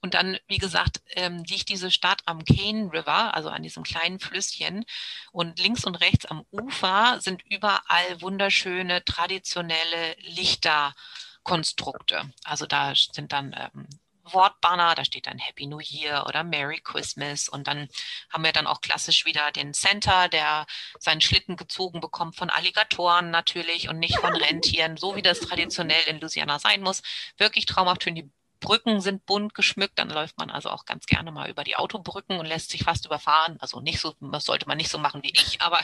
[0.00, 4.20] Und dann, wie gesagt, ähm, liegt diese Stadt am Cane River, also an diesem kleinen
[4.20, 4.84] Flüsschen.
[5.32, 12.32] Und links und rechts am Ufer sind überall wunderschöne traditionelle Lichterkonstrukte.
[12.44, 13.88] Also da sind dann ähm,
[14.32, 17.88] Wortbanner, da steht dann Happy New Year oder Merry Christmas und dann
[18.30, 20.66] haben wir dann auch klassisch wieder den Center, der
[20.98, 26.02] seinen Schlitten gezogen bekommt von Alligatoren natürlich und nicht von Rentieren, so wie das traditionell
[26.06, 27.02] in Louisiana sein muss.
[27.36, 28.14] Wirklich traumhaft schön.
[28.14, 31.76] Die Brücken sind bunt geschmückt, dann läuft man also auch ganz gerne mal über die
[31.76, 33.56] Autobrücken und lässt sich fast überfahren.
[33.60, 35.80] Also nicht so, das sollte man nicht so machen wie ich, aber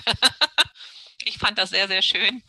[1.25, 2.43] ich fand das sehr, sehr schön.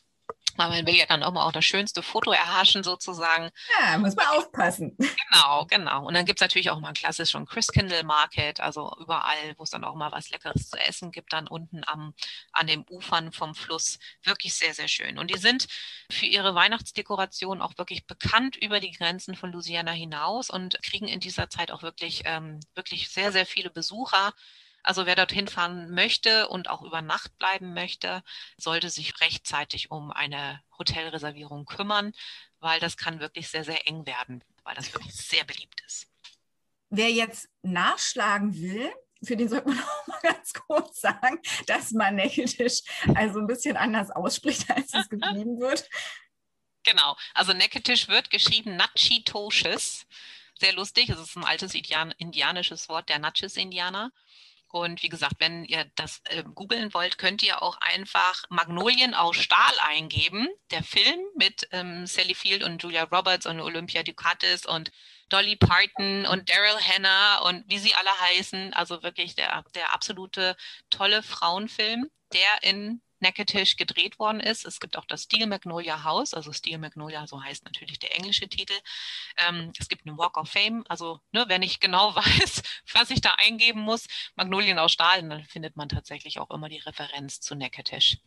[0.55, 3.49] Weil man will ja dann auch mal auch das schönste Foto erhaschen sozusagen.
[3.79, 4.95] Ja, muss man aufpassen.
[4.97, 6.05] Genau, genau.
[6.05, 9.69] Und dann gibt es natürlich auch mal ein klassischen Christkindle Market, also überall, wo es
[9.69, 12.13] dann auch mal was Leckeres zu essen gibt, dann unten am,
[12.51, 13.99] an den Ufern vom Fluss.
[14.23, 15.17] Wirklich sehr, sehr schön.
[15.17, 15.67] Und die sind
[16.11, 21.19] für ihre Weihnachtsdekoration auch wirklich bekannt über die Grenzen von Louisiana hinaus und kriegen in
[21.19, 24.33] dieser Zeit auch wirklich, ähm, wirklich sehr, sehr viele Besucher.
[24.85, 28.23] Also wer dorthin fahren möchte und auch über Nacht bleiben möchte,
[28.55, 32.13] sollte sich rechtzeitig um eine Hotelreservierung kümmern,
[32.59, 36.07] weil das kann wirklich sehr, sehr eng werden, weil das wirklich sehr beliebt ist.
[36.91, 42.15] Wer jetzt nachschlagen will, für den sollte man auch mal ganz kurz sagen, dass man
[42.15, 42.81] Neckeltisch
[43.15, 45.89] also ein bisschen anders ausspricht, als es geschrieben wird.
[46.83, 50.05] Genau, also Neckeltisch wird geschrieben Natchitoches.
[50.59, 54.11] Sehr lustig, es ist ein altes indianisches Wort der Natchez-Indianer.
[54.75, 59.37] Und wie gesagt, wenn ihr das äh, googeln wollt, könnt ihr auch einfach Magnolien aus
[59.37, 60.49] Stahl eingeben.
[60.69, 64.91] Der Film mit ähm, Sally Field und Julia Roberts und Olympia Ducatis und
[65.29, 68.73] Dolly Parton und Daryl Hannah und wie sie alle heißen.
[68.73, 70.57] Also wirklich der, der absolute
[70.89, 74.65] tolle Frauenfilm, der in Natchitoches gedreht worden ist.
[74.65, 78.47] Es gibt auch das Steel Magnolia House, also Steel Magnolia, so heißt natürlich der englische
[78.47, 78.73] Titel.
[79.47, 82.61] Ähm, es gibt eine Walk of Fame, also ne, wenn ich genau weiß,
[82.93, 86.79] was ich da eingeben muss, Magnolien aus Stahl, dann findet man tatsächlich auch immer die
[86.79, 88.17] Referenz zu Natchitoches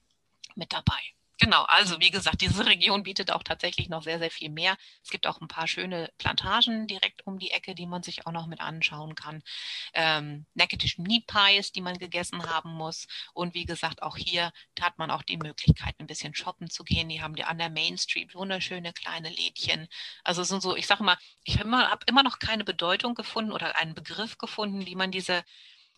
[0.56, 1.17] mit dabei.
[1.40, 4.76] Genau, also wie gesagt, diese Region bietet auch tatsächlich noch sehr, sehr viel mehr.
[5.04, 8.32] Es gibt auch ein paar schöne Plantagen direkt um die Ecke, die man sich auch
[8.32, 9.42] noch mit anschauen kann.
[9.94, 13.06] Ähm, Necketische Pies, die man gegessen haben muss.
[13.34, 17.08] Und wie gesagt, auch hier hat man auch die Möglichkeit, ein bisschen shoppen zu gehen.
[17.08, 19.86] Die haben die an der Main Street wunderschöne kleine Lädchen.
[20.24, 23.52] Also sind so, ich sage mal, ich habe immer, hab immer noch keine Bedeutung gefunden
[23.52, 25.44] oder einen Begriff gefunden, wie man diese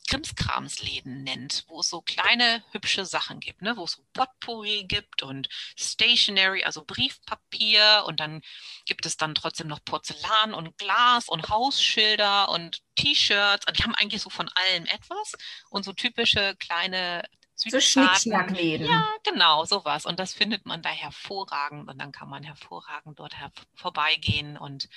[0.09, 3.77] Krimskramsläden nennt, wo es so kleine hübsche Sachen gibt, ne?
[3.77, 8.43] wo es so Potpourri gibt und Stationery, also Briefpapier und dann
[8.87, 13.67] gibt es dann trotzdem noch Porzellan und Glas und Hausschilder und T-Shirts.
[13.77, 15.35] Die haben eigentlich so von allem etwas
[15.71, 17.23] und so typische kleine
[17.69, 18.87] so Schnickschnackläden.
[18.87, 20.07] Ja, genau, sowas.
[20.07, 24.89] Und das findet man da hervorragend und dann kann man hervorragend dort her vorbeigehen und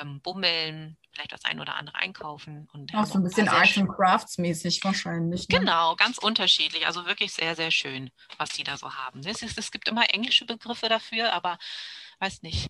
[0.00, 2.68] ähm, bummeln, vielleicht das ein oder andere einkaufen.
[2.72, 5.48] Und auch so ein bisschen Arts and Crafts mäßig wahrscheinlich.
[5.48, 5.58] Ne?
[5.58, 6.86] Genau, ganz unterschiedlich.
[6.86, 9.20] Also wirklich sehr, sehr schön, was die da so haben.
[9.24, 11.58] Es, ist, es gibt immer englische Begriffe dafür, aber
[12.20, 12.68] weiß nicht.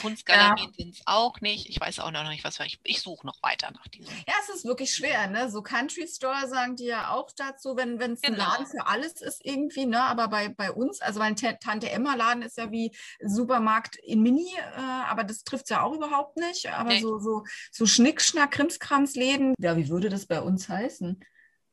[0.00, 0.74] Kunstgalerien ja.
[0.76, 1.68] sind es auch nicht.
[1.68, 2.78] Ich weiß auch noch nicht, was ich.
[2.84, 4.14] Ich suche noch weiter nach diesem.
[4.26, 5.50] Ja, es ist wirklich schwer, ne?
[5.50, 8.34] So Country Store sagen die ja auch dazu, wenn es genau.
[8.34, 10.02] ein Laden für alles ist irgendwie, ne?
[10.02, 14.54] Aber bei, bei uns, also mein Tante Emma Laden ist ja wie Supermarkt in Mini,
[14.56, 16.68] äh, aber das trifft es ja auch überhaupt nicht.
[16.72, 17.00] Aber nee.
[17.00, 21.20] so, so, so Schnickschnack, Krimskramsläden, ja, wie würde das bei uns heißen?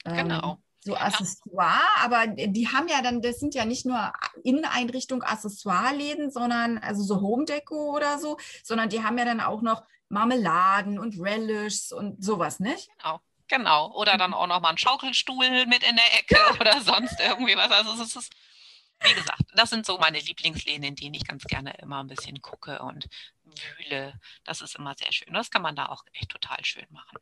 [0.05, 0.51] Genau.
[0.53, 4.11] Ähm, so Accessoire, aber die haben ja dann, das sind ja nicht nur
[4.43, 9.61] Inneneinrichtung Accessoire-Läden, sondern also so Home Deco oder so, sondern die haben ja dann auch
[9.61, 12.89] noch Marmeladen und Relishs und sowas, nicht?
[12.97, 13.21] Genau.
[13.47, 13.91] Genau.
[13.93, 17.71] Oder dann auch noch mal ein Schaukelstuhl mit in der Ecke oder sonst irgendwie was.
[17.71, 18.33] Also es ist,
[19.01, 22.41] wie gesagt, das sind so meine Lieblingsläden, in denen ich ganz gerne immer ein bisschen
[22.41, 23.07] gucke und
[23.43, 24.19] wühle.
[24.43, 25.33] Das ist immer sehr schön.
[25.33, 27.17] Das kann man da auch echt total schön machen.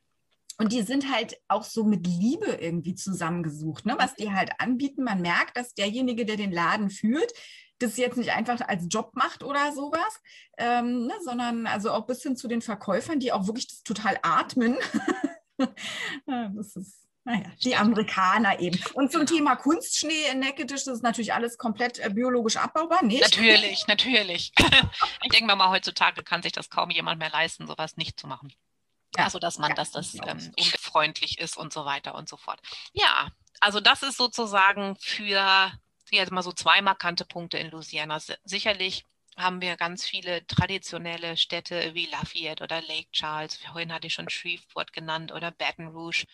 [0.62, 3.96] Und die sind halt auch so mit Liebe irgendwie zusammengesucht, ne?
[3.98, 5.04] was die halt anbieten.
[5.04, 7.34] Man merkt, dass derjenige, der den Laden führt,
[7.80, 10.22] das jetzt nicht einfach als Job macht oder sowas,
[10.60, 11.16] ähm, ne?
[11.26, 14.78] sondern also auch bis hin zu den Verkäufern, die auch wirklich das total atmen.
[16.28, 18.80] das ist naja, die Amerikaner eben.
[18.94, 23.22] Und zum Thema Kunstschnee in Neckedesch, das ist natürlich alles komplett äh, biologisch abbaubar, nicht?
[23.22, 24.52] Natürlich, natürlich.
[25.24, 28.54] ich denke mal, heutzutage kann sich das kaum jemand mehr leisten, sowas nicht zu machen.
[29.18, 29.26] Ja.
[29.26, 32.62] Also, dass man, ja, dass das ähm, unfreundlich ist und so weiter und so fort.
[32.94, 35.72] Ja, also das ist sozusagen für
[36.12, 38.20] jetzt mal so zwei markante Punkte in Louisiana.
[38.44, 39.06] Sicherlich
[39.38, 43.56] haben wir ganz viele traditionelle Städte wie Lafayette oder Lake Charles.
[43.56, 46.26] Vorhin hatte ich schon Shreveport genannt oder Baton Rouge.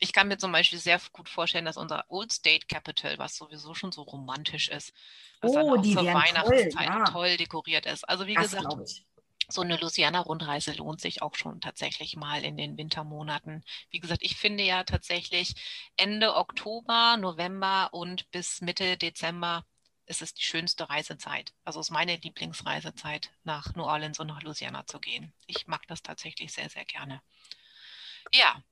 [0.00, 3.74] Ich kann mir zum Beispiel sehr gut vorstellen, dass unser Old State Capital, was sowieso
[3.74, 4.92] schon so romantisch ist,
[5.40, 7.04] was oh, dann auch zur Weihnachtszeit toll, ja.
[7.04, 8.08] toll, dekoriert ist.
[8.08, 8.66] Also wie das gesagt,
[9.48, 13.64] so eine Louisiana-Rundreise lohnt sich auch schon tatsächlich mal in den Wintermonaten.
[13.90, 15.54] Wie gesagt, ich finde ja tatsächlich
[15.96, 19.64] Ende Oktober, November und bis Mitte Dezember
[20.06, 21.54] ist es die schönste Reisezeit.
[21.64, 25.32] Also ist meine Lieblingsreisezeit, nach New Orleans und nach Louisiana zu gehen.
[25.46, 27.22] Ich mag das tatsächlich sehr, sehr gerne.
[28.32, 28.62] Ja,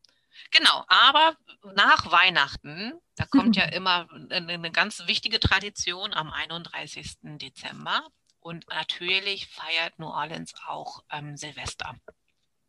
[0.51, 1.37] Genau, aber
[1.75, 7.19] nach Weihnachten, da kommt ja immer eine ganz wichtige Tradition am 31.
[7.23, 8.03] Dezember.
[8.43, 11.95] Und natürlich feiert New Orleans auch ähm, Silvester.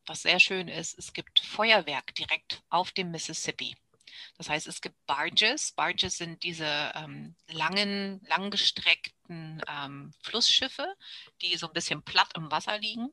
[0.05, 3.75] Was sehr schön ist, es gibt Feuerwerk direkt auf dem Mississippi.
[4.37, 5.71] Das heißt, es gibt Barges.
[5.71, 10.93] Barges sind diese ähm, langen, langgestreckten ähm, Flussschiffe,
[11.41, 13.09] die so ein bisschen platt im Wasser liegen.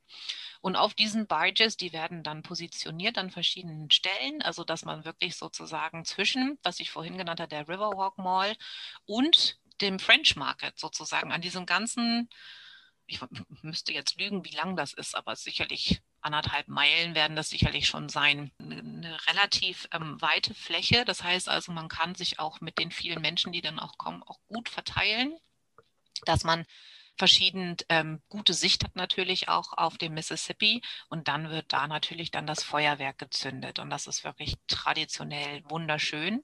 [0.60, 5.36] Und auf diesen Barges, die werden dann positioniert an verschiedenen Stellen, also dass man wirklich
[5.36, 8.54] sozusagen zwischen, was ich vorhin genannt habe, der Riverwalk Mall
[9.06, 12.28] und dem French Market sozusagen an diesem ganzen,
[13.06, 13.20] ich
[13.62, 18.08] müsste jetzt lügen, wie lang das ist, aber sicherlich anderthalb Meilen werden das sicherlich schon
[18.08, 18.52] sein.
[18.58, 21.04] Eine relativ ähm, weite Fläche.
[21.04, 24.22] Das heißt also, man kann sich auch mit den vielen Menschen, die dann auch kommen,
[24.22, 25.36] auch gut verteilen,
[26.24, 26.66] dass man
[27.20, 32.30] verschieden ähm, gute Sicht hat natürlich auch auf dem Mississippi und dann wird da natürlich
[32.30, 36.42] dann das Feuerwerk gezündet und das ist wirklich traditionell wunderschön.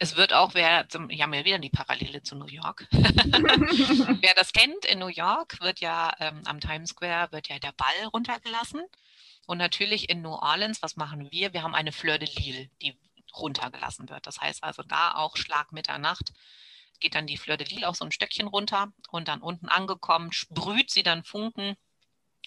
[0.00, 2.88] Es wird auch, wer, zum, hier haben wir wieder die Parallele zu New York.
[2.90, 7.72] wer das kennt, in New York wird ja ähm, am Times Square wird ja der
[7.72, 8.82] Ball runtergelassen.
[9.46, 11.52] Und natürlich in New Orleans, was machen wir?
[11.52, 12.98] Wir haben eine Fleur de Lille, die
[13.36, 14.26] runtergelassen wird.
[14.26, 16.32] Das heißt also da auch Schlag Mitternacht
[17.00, 20.32] geht dann die Fleur de Lille auch so ein Stöckchen runter und dann unten angekommen
[20.32, 21.76] sprüht sie dann Funken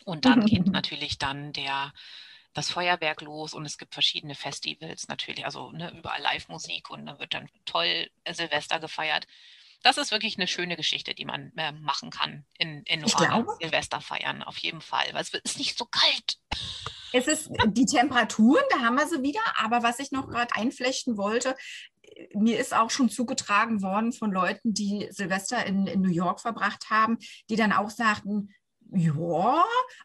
[0.06, 1.94] und dann geht natürlich dann der
[2.54, 7.20] das Feuerwerk los und es gibt verschiedene Festivals natürlich, also ne, überall Live-Musik und da
[7.20, 9.26] wird dann toll Silvester gefeiert.
[9.84, 14.44] Das ist wirklich eine schöne Geschichte, die man äh, machen kann in, in Silvester feiern,
[14.44, 16.38] auf jeden Fall, weil es ist nicht so kalt.
[17.14, 21.18] Es ist die Temperaturen, da haben wir sie wieder, aber was ich noch gerade einflechten
[21.18, 21.56] wollte,
[22.34, 26.90] mir ist auch schon zugetragen worden von Leuten, die Silvester in, in New York verbracht
[26.90, 27.18] haben,
[27.50, 28.50] die dann auch sagten,
[28.94, 29.64] ja,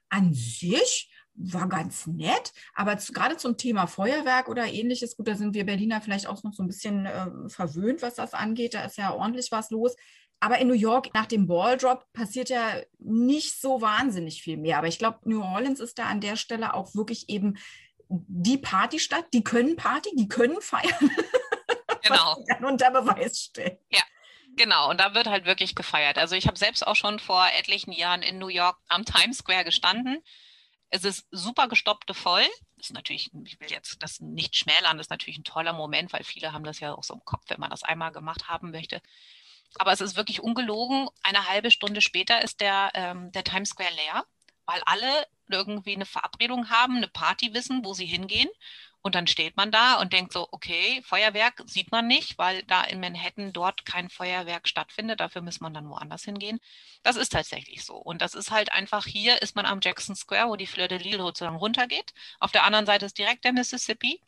[0.09, 5.35] an sich war ganz nett, aber zu, gerade zum Thema Feuerwerk oder ähnliches, gut, da
[5.35, 8.85] sind wir Berliner vielleicht auch noch so ein bisschen äh, verwöhnt, was das angeht, da
[8.85, 9.95] ist ja ordentlich was los.
[10.39, 14.79] Aber in New York nach dem Balldrop passiert ja nicht so wahnsinnig viel mehr.
[14.79, 17.57] Aber ich glaube, New Orleans ist da an der Stelle auch wirklich eben
[18.09, 19.25] die Partystadt.
[19.33, 21.11] Die können Party, die können feiern.
[22.09, 22.69] Genau.
[22.69, 23.79] unter Beweis stellen.
[23.91, 24.03] Ja.
[24.59, 26.17] Genau, und da wird halt wirklich gefeiert.
[26.17, 29.65] Also ich habe selbst auch schon vor etlichen Jahren in New York am Times Square
[29.65, 30.23] gestanden
[30.91, 32.45] es ist super gestoppte voll.
[32.77, 36.13] Das ist natürlich, ich will jetzt das nicht schmälern, das ist natürlich ein toller Moment,
[36.13, 38.71] weil viele haben das ja auch so im Kopf, wenn man das einmal gemacht haben
[38.71, 39.01] möchte.
[39.79, 41.09] Aber es ist wirklich ungelogen.
[41.23, 44.25] Eine halbe Stunde später ist der, ähm, der Times Square leer,
[44.67, 48.49] weil alle irgendwie eine Verabredung haben, eine Party wissen, wo sie hingehen.
[49.07, 52.83] Und dann steht man da und denkt so, okay, Feuerwerk sieht man nicht, weil da
[52.83, 55.21] in Manhattan dort kein Feuerwerk stattfindet.
[55.21, 56.59] Dafür muss man dann woanders hingehen.
[57.05, 57.95] Das ist tatsächlich so.
[57.95, 60.99] Und das ist halt einfach, hier ist man am Jackson Square, wo die Fleur de
[60.99, 62.15] Lille sozusagen runtergeht.
[62.41, 64.21] Auf der anderen Seite ist direkt der Mississippi.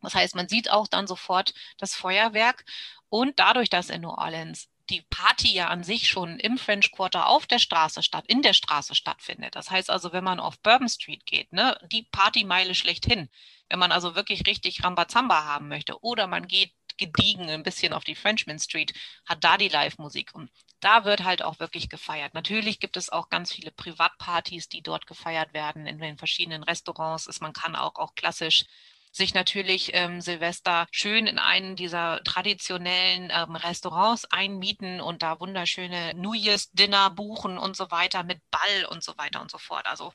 [0.00, 2.64] Das heißt, man sieht auch dann sofort das Feuerwerk.
[3.10, 7.28] Und dadurch, dass in New Orleans die Party ja an sich schon im French Quarter
[7.28, 9.54] auf der Straße statt, in der Straße stattfindet.
[9.54, 13.28] Das heißt also, wenn man auf Bourbon Street geht, ne, die Partymeile schlechthin,
[13.68, 18.04] wenn man also wirklich richtig Rambazamba haben möchte oder man geht gediegen ein bisschen auf
[18.04, 18.92] die Frenchman Street,
[19.24, 22.34] hat da die Live-Musik und da wird halt auch wirklich gefeiert.
[22.34, 27.40] Natürlich gibt es auch ganz viele Privatpartys, die dort gefeiert werden in den verschiedenen Restaurants.
[27.40, 28.64] Man kann auch, auch klassisch
[29.12, 36.14] sich natürlich ähm, Silvester schön in einen dieser traditionellen ähm, Restaurants einmieten und da wunderschöne
[36.14, 39.86] New Year's Dinner buchen und so weiter mit Ball und so weiter und so fort.
[39.86, 40.12] Also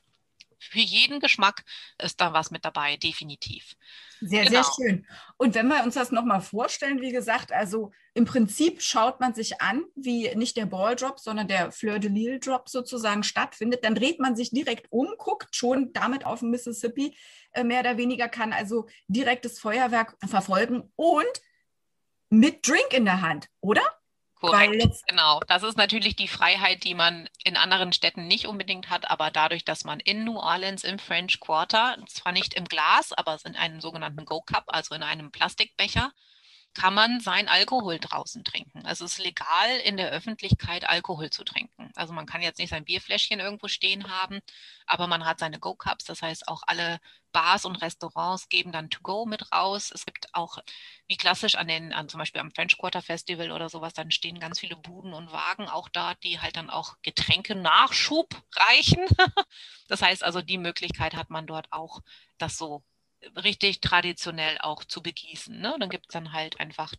[0.70, 1.64] für jeden Geschmack
[1.98, 3.76] ist da was mit dabei, definitiv.
[4.20, 4.62] Sehr, genau.
[4.62, 5.06] sehr schön.
[5.36, 9.60] Und wenn wir uns das nochmal vorstellen, wie gesagt, also im Prinzip schaut man sich
[9.60, 14.20] an, wie nicht der Balldrop, sondern der Fleur de Lille Drop sozusagen stattfindet, dann dreht
[14.20, 17.16] man sich direkt um, guckt schon damit auf den Mississippi,
[17.52, 21.42] äh, mehr oder weniger kann also direkt das Feuerwerk verfolgen und
[22.30, 23.82] mit Drink in der Hand, oder?
[24.50, 25.40] Korrekt, genau.
[25.48, 29.64] Das ist natürlich die Freiheit, die man in anderen Städten nicht unbedingt hat, aber dadurch,
[29.64, 33.80] dass man in New Orleans im French Quarter, zwar nicht im Glas, aber in einem
[33.80, 36.12] sogenannten Go-Cup, also in einem Plastikbecher,
[36.74, 38.84] kann man sein Alkohol draußen trinken.
[38.84, 41.90] Also es ist legal, in der Öffentlichkeit Alkohol zu trinken.
[41.94, 44.40] Also man kann jetzt nicht sein Bierfläschchen irgendwo stehen haben,
[44.86, 46.04] aber man hat seine Go-Cups.
[46.04, 47.00] Das heißt, auch alle
[47.32, 49.90] Bars und Restaurants geben dann To-Go mit raus.
[49.94, 50.58] Es gibt auch,
[51.06, 54.40] wie klassisch an den, an zum Beispiel am French Quarter Festival oder sowas, dann stehen
[54.40, 59.04] ganz viele Buden und Wagen auch da, die halt dann auch Getränke Nachschub reichen.
[59.88, 62.00] das heißt also, die Möglichkeit hat man dort auch,
[62.38, 62.82] das so
[63.42, 65.58] richtig traditionell auch zu begießen.
[65.58, 65.74] Ne?
[65.78, 66.92] Dann gibt es dann halt einfach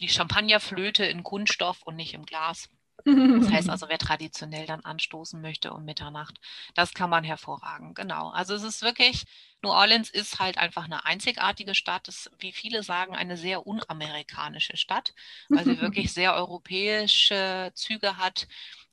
[0.00, 2.68] die Champagnerflöte in Kunststoff und nicht im Glas.
[3.04, 6.40] Das heißt also, wer traditionell dann anstoßen möchte um Mitternacht,
[6.74, 7.94] das kann man hervorragen.
[7.94, 8.30] Genau.
[8.30, 9.24] Also es ist wirklich,
[9.62, 12.08] New Orleans ist halt einfach eine einzigartige Stadt.
[12.08, 15.14] Es ist, wie viele sagen, eine sehr unamerikanische Stadt,
[15.52, 18.48] weil sie wirklich sehr europäische Züge hat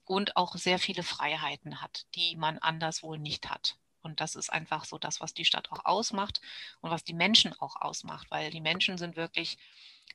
[0.05, 3.77] und auch sehr viele Freiheiten hat, die man anderswo nicht hat.
[4.03, 6.41] Und das ist einfach so das, was die Stadt auch ausmacht
[6.81, 9.57] und was die Menschen auch ausmacht, weil die Menschen sind wirklich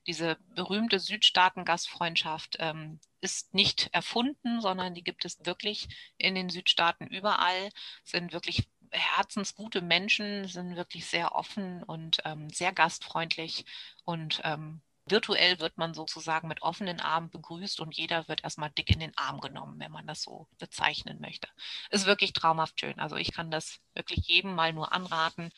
[0.07, 7.07] diese berühmte Südstaaten-Gastfreundschaft ähm, ist nicht erfunden, sondern die gibt es wirklich in den Südstaaten
[7.07, 7.70] überall,
[8.05, 13.64] sind wirklich herzensgute Menschen, sind wirklich sehr offen und ähm, sehr gastfreundlich
[14.05, 14.80] und ähm,
[15.11, 19.16] virtuell wird man sozusagen mit offenen Armen begrüßt und jeder wird erstmal dick in den
[19.16, 21.48] Arm genommen, wenn man das so bezeichnen möchte.
[21.90, 22.98] Ist wirklich traumhaft schön.
[22.98, 25.50] Also ich kann das wirklich jedem mal nur anraten,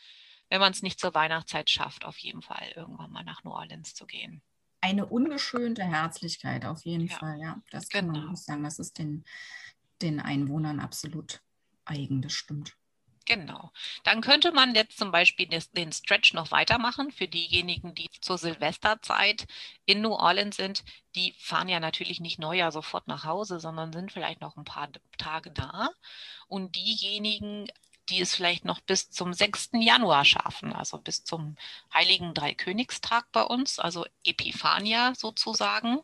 [0.48, 3.94] wenn man es nicht zur Weihnachtszeit schafft, auf jeden Fall irgendwann mal nach New Orleans
[3.94, 4.42] zu gehen.
[4.80, 7.16] Eine ungeschönte Herzlichkeit auf jeden ja.
[7.16, 7.62] Fall, ja.
[7.70, 8.26] Das kann genau.
[8.26, 8.64] man sagen.
[8.64, 9.24] Das ist den,
[10.02, 11.42] den Einwohnern absolut
[11.84, 12.76] eigen, das stimmt.
[13.26, 13.70] Genau.
[14.02, 19.46] Dann könnte man jetzt zum Beispiel den Stretch noch weitermachen für diejenigen, die zur Silvesterzeit
[19.86, 20.84] in New Orleans sind.
[21.14, 24.88] Die fahren ja natürlich nicht Neujahr sofort nach Hause, sondern sind vielleicht noch ein paar
[25.18, 25.90] Tage da.
[26.48, 27.68] Und diejenigen,
[28.08, 29.80] die es vielleicht noch bis zum 6.
[29.80, 31.56] Januar schaffen, also bis zum
[31.94, 36.00] Heiligen Dreikönigstag bei uns, also Epiphania sozusagen,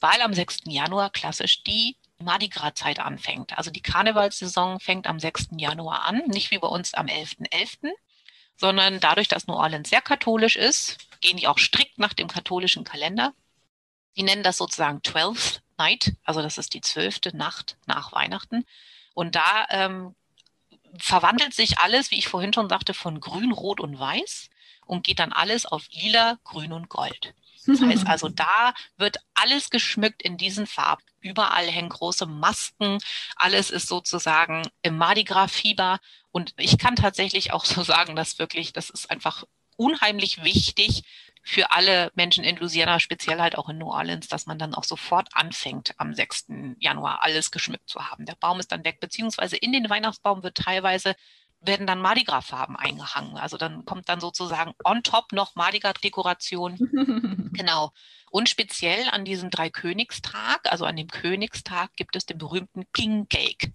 [0.00, 0.72] weil am 6.
[0.72, 3.56] Januar klassisch die Mardi Gras-Zeit anfängt.
[3.58, 5.48] Also die Karnevalssaison fängt am 6.
[5.56, 7.92] Januar an, nicht wie bei uns am 11.11., .11.,
[8.56, 12.84] sondern dadurch, dass New Orleans sehr katholisch ist, gehen die auch strikt nach dem katholischen
[12.84, 13.32] Kalender.
[14.16, 18.64] Die nennen das sozusagen 12th Night, also das ist die zwölfte Nacht nach Weihnachten.
[19.12, 20.14] Und da ähm,
[20.98, 24.50] verwandelt sich alles, wie ich vorhin schon sagte, von grün, rot und weiß
[24.86, 27.34] und geht dann alles auf lila, grün und gold.
[27.66, 31.02] Das heißt also, da wird alles geschmückt in diesen Farben.
[31.20, 32.98] Überall hängen große Masken.
[33.36, 35.98] Alles ist sozusagen im Mardi Gras Fieber.
[36.30, 39.44] Und ich kann tatsächlich auch so sagen, dass wirklich, das ist einfach
[39.76, 41.02] unheimlich wichtig
[41.46, 44.84] für alle Menschen in Louisiana, speziell halt auch in New Orleans, dass man dann auch
[44.84, 46.46] sofort anfängt, am 6.
[46.78, 48.24] Januar alles geschmückt zu haben.
[48.24, 51.14] Der Baum ist dann weg, beziehungsweise in den Weihnachtsbaum wird teilweise
[51.66, 53.36] werden dann Mardi Gras Farben eingehangen.
[53.36, 56.76] Also dann kommt dann sozusagen on top noch Mardi Gras Dekoration.
[57.52, 57.92] genau.
[58.30, 63.72] Und speziell an diesem Dreikönigstag, also an dem Königstag, gibt es den berühmten King Cake.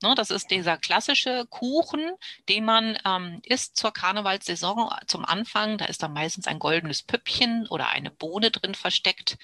[0.00, 2.12] Ne, das ist dieser klassische Kuchen,
[2.48, 5.76] den man ähm, isst zur Karnevalssaison zum Anfang.
[5.76, 9.38] Da ist dann meistens ein goldenes Püppchen oder eine Bohne drin versteckt.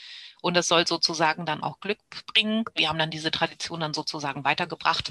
[0.44, 2.66] Und das soll sozusagen dann auch Glück bringen.
[2.74, 5.10] Wir haben dann diese Tradition dann sozusagen weitergebracht.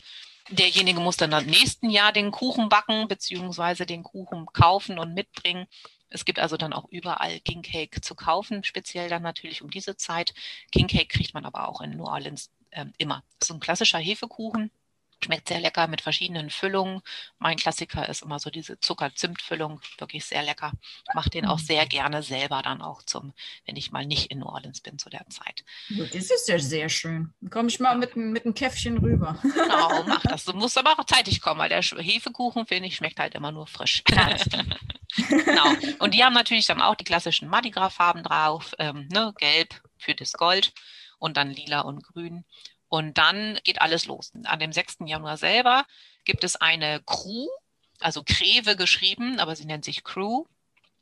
[0.51, 5.65] Derjenige muss dann im nächsten Jahr den Kuchen backen, beziehungsweise den Kuchen kaufen und mitbringen.
[6.09, 9.97] Es gibt also dann auch überall King Cake zu kaufen, speziell dann natürlich um diese
[9.97, 10.35] Zeit.
[10.71, 13.23] King Cake kriegt man aber auch in New Orleans äh, immer.
[13.41, 14.69] Ist ein klassischer Hefekuchen,
[15.23, 17.01] Schmeckt sehr lecker mit verschiedenen Füllungen.
[17.39, 20.71] Mein Klassiker ist immer so diese Zucker-Zimt-Füllung, wirklich sehr lecker.
[21.07, 21.63] Ich mache den auch mhm.
[21.63, 23.33] sehr gerne selber dann auch zum,
[23.65, 25.63] wenn ich mal nicht in New Orleans bin zu der Zeit.
[25.89, 27.33] Das ist ja sehr schön.
[27.41, 29.39] Dann komme ich mal mit, mit einem Käffchen rüber.
[29.41, 30.43] Genau, mach das.
[30.53, 33.65] Du musst aber auch zeitig kommen, weil der Hefekuchen, finde ich, schmeckt halt immer nur
[33.65, 34.03] frisch.
[35.15, 35.73] genau.
[35.99, 39.33] Und die haben natürlich dann auch die klassischen Mardi Gras-Farben drauf, ähm, ne?
[39.37, 40.73] gelb für das Gold
[41.23, 42.43] und dann lila und grün.
[42.93, 44.31] Und dann geht alles los.
[44.43, 44.97] An dem 6.
[45.05, 45.87] Januar selber
[46.25, 47.47] gibt es eine Crew,
[47.99, 50.45] also Kreve geschrieben, aber sie nennt sich Crew.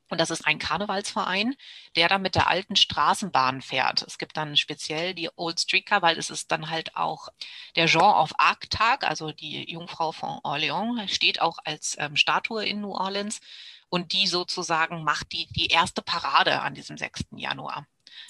[0.07, 1.53] Und das ist ein Karnevalsverein,
[1.97, 4.03] der dann mit der alten Straßenbahn fährt.
[4.03, 7.27] Es gibt dann speziell die Old Streetcar, weil es ist dann halt auch
[7.75, 12.65] der Jean of Arc Tag, also die Jungfrau von Orléans, steht auch als ähm, Statue
[12.65, 13.41] in New Orleans.
[13.91, 17.25] Und die sozusagen macht die, die erste Parade an diesem 6.
[17.35, 17.85] Januar.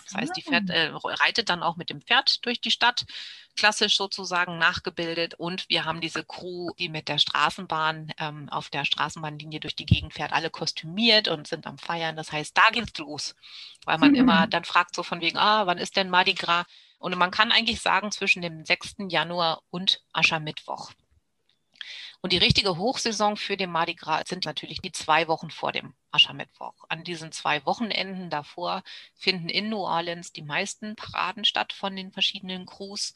[0.05, 0.73] Das heißt, die fährt, ah.
[0.73, 3.05] äh, reitet dann auch mit dem Pferd durch die Stadt,
[3.55, 5.35] klassisch sozusagen nachgebildet.
[5.35, 9.85] Und wir haben diese Crew, die mit der Straßenbahn ähm, auf der Straßenbahnlinie durch die
[9.85, 12.15] Gegend fährt, alle kostümiert und sind am Feiern.
[12.15, 13.35] Das heißt, da geht's los.
[13.85, 14.17] Weil man mhm.
[14.17, 16.65] immer dann fragt so von wegen, ah, wann ist denn Mardi Gras?
[16.97, 18.95] Und man kann eigentlich sagen, zwischen dem 6.
[19.09, 20.91] Januar und Aschermittwoch.
[22.23, 25.95] Und die richtige Hochsaison für den Mardi Gras sind natürlich die zwei Wochen vor dem
[26.11, 26.75] Aschermittwoch.
[26.87, 28.83] An diesen zwei Wochenenden davor
[29.15, 33.15] finden in New Orleans die meisten Paraden statt von den verschiedenen Crews.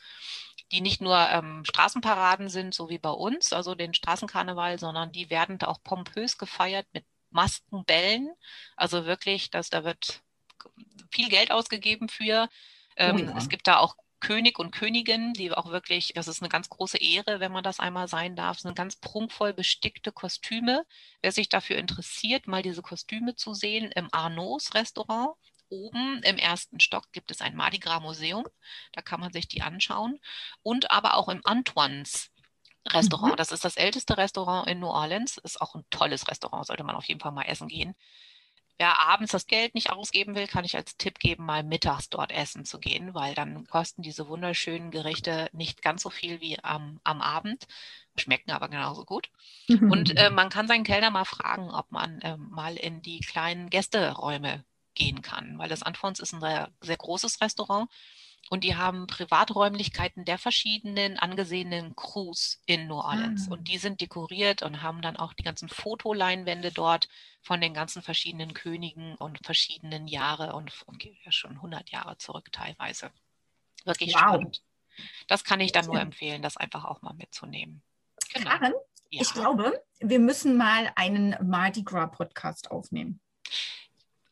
[0.71, 5.29] die nicht nur ähm, Straßenparaden sind, so wie bei uns, also den Straßenkarneval, sondern die
[5.29, 8.33] werden da auch pompös gefeiert mit Maskenbällen.
[8.75, 10.23] Also wirklich, dass da wird
[11.11, 12.49] viel Geld ausgegeben für.
[12.97, 13.37] Ähm, oh ja.
[13.37, 13.95] Es gibt da auch
[14.25, 17.79] König und Königin, die auch wirklich, das ist eine ganz große Ehre, wenn man das
[17.79, 20.83] einmal sein darf, sind ganz prunkvoll bestickte Kostüme.
[21.21, 25.35] Wer sich dafür interessiert, mal diese Kostüme zu sehen im Arnaud's Restaurant.
[25.69, 28.45] Oben im ersten Stock gibt es ein Mardi Gras Museum,
[28.93, 30.19] da kann man sich die anschauen.
[30.63, 32.31] Und aber auch im Antoines
[32.87, 33.33] Restaurant.
[33.33, 33.37] Mhm.
[33.37, 35.37] Das ist das älteste Restaurant in New Orleans.
[35.37, 37.95] Ist auch ein tolles Restaurant, sollte man auf jeden Fall mal essen gehen.
[38.77, 42.31] Wer abends das Geld nicht ausgeben will, kann ich als Tipp geben, mal mittags dort
[42.31, 46.99] essen zu gehen, weil dann kosten diese wunderschönen Gerichte nicht ganz so viel wie am,
[47.03, 47.67] am Abend,
[48.17, 49.29] schmecken aber genauso gut.
[49.69, 53.69] Und äh, man kann seinen Kellner mal fragen, ob man äh, mal in die kleinen
[53.69, 57.89] Gästeräume gehen kann, weil das Anfons ist ein sehr, sehr großes Restaurant
[58.49, 63.47] und die haben Privaträumlichkeiten der verschiedenen angesehenen Crews in New Orleans.
[63.47, 63.53] Ah.
[63.53, 67.07] Und die sind dekoriert und haben dann auch die ganzen Fotoleinwände dort
[67.41, 72.51] von den ganzen verschiedenen Königen und verschiedenen Jahre und, und ja schon 100 Jahre zurück
[72.51, 73.11] teilweise.
[73.83, 74.21] Wirklich wow.
[74.21, 74.61] spannend.
[75.27, 77.81] Das kann ich dann nur empfehlen, das einfach auch mal mitzunehmen.
[78.33, 78.49] Genau.
[78.49, 78.73] Karen,
[79.09, 79.21] ja.
[79.21, 83.19] ich glaube, wir müssen mal einen Mardi Gras Podcast aufnehmen.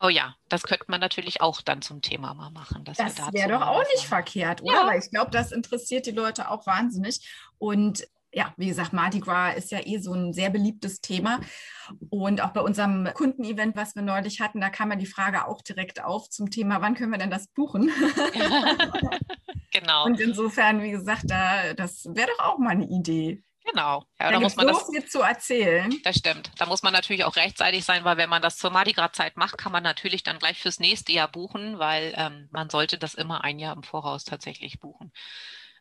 [0.04, 2.84] Oh ja, das könnte man natürlich auch dann zum Thema mal machen.
[2.84, 4.74] das wäre doch auch nicht verkehrt, oder?
[4.74, 4.86] Ja.
[4.86, 7.26] Weil ich glaube, das interessiert die Leute auch wahnsinnig.
[7.56, 11.40] Und ja, wie gesagt, Mardi Gras ist ja eh so ein sehr beliebtes Thema.
[12.10, 15.62] Und auch bei unserem Kundenevent, was wir neulich hatten, da kam ja die Frage auch
[15.62, 17.90] direkt auf zum Thema, wann können wir denn das buchen?
[19.72, 20.04] genau.
[20.04, 23.42] Und insofern, wie gesagt, da, das wäre doch auch mal eine Idee.
[23.64, 24.04] Genau.
[24.20, 25.92] Ja, da, muss man so das, viel zu erzählen.
[26.04, 26.50] Das stimmt.
[26.58, 29.36] Da muss man natürlich auch rechtzeitig sein, weil wenn man das zur Mardi Gras Zeit
[29.36, 33.14] macht, kann man natürlich dann gleich fürs nächste Jahr buchen, weil ähm, man sollte das
[33.14, 35.12] immer ein Jahr im Voraus tatsächlich buchen.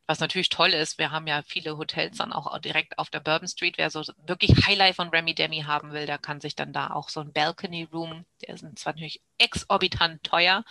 [0.06, 3.48] Was natürlich toll ist, wir haben ja viele Hotels dann auch direkt auf der Bourbon
[3.48, 3.78] Street.
[3.78, 7.08] Wer so wirklich Highlight von Remy Demi haben will, der kann sich dann da auch
[7.10, 10.66] so ein Balcony Room, der ist zwar natürlich exorbitant teuer,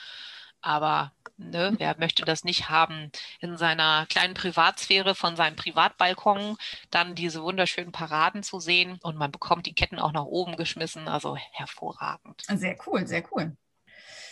[0.63, 3.11] aber ne, wer möchte das nicht haben,
[3.41, 6.57] in seiner kleinen Privatsphäre von seinem Privatbalkon
[6.91, 11.09] dann diese wunderschönen Paraden zu sehen und man bekommt die Ketten auch nach oben geschmissen,
[11.09, 12.43] also hervorragend.
[12.49, 13.57] Sehr cool, sehr cool.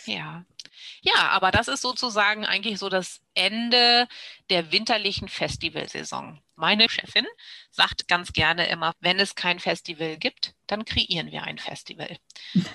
[0.05, 0.45] Ja.
[1.01, 4.07] Ja, aber das ist sozusagen eigentlich so das Ende
[4.49, 6.39] der winterlichen Festivalsaison.
[6.61, 7.25] Meine Chefin
[7.71, 12.17] sagt ganz gerne immer, wenn es kein Festival gibt, dann kreieren wir ein Festival.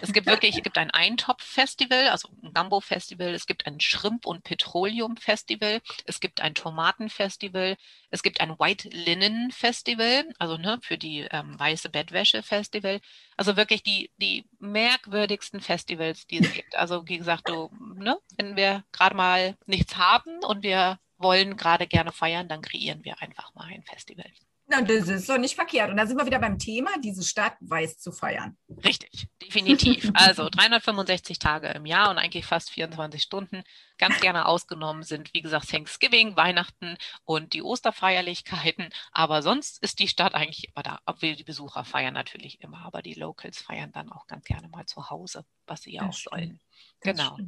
[0.01, 4.43] Es gibt wirklich, es gibt ein Eintopf-Festival, also ein Gumbo-Festival, es gibt ein Shrimp- und
[4.43, 7.77] Petroleum-Festival, es gibt ein Tomaten-Festival,
[8.11, 13.01] es gibt ein White Linen-Festival, also ne, für die ähm, weiße Bettwäsche-Festival.
[13.37, 16.75] Also wirklich die, die merkwürdigsten Festivals, die es gibt.
[16.75, 21.87] Also wie gesagt, du, ne, wenn wir gerade mal nichts haben und wir wollen gerade
[21.87, 24.31] gerne feiern, dann kreieren wir einfach mal ein Festival.
[24.69, 25.91] Na, das ist doch nicht verkehrt.
[25.91, 28.57] Und da sind wir wieder beim Thema, diese Stadt weiß zu feiern.
[28.85, 30.11] Richtig, definitiv.
[30.15, 33.63] Also 365 Tage im Jahr und eigentlich fast 24 Stunden.
[33.97, 38.91] Ganz gerne ausgenommen sind, wie gesagt, Thanksgiving, Weihnachten und die Osterfeierlichkeiten.
[39.13, 40.99] Aber sonst ist die Stadt eigentlich immer da.
[41.07, 44.87] Obwohl die Besucher feiern natürlich immer, aber die Locals feiern dann auch ganz gerne mal
[44.87, 46.61] zu Hause, was sie ja auch sollen.
[47.01, 47.39] Genau.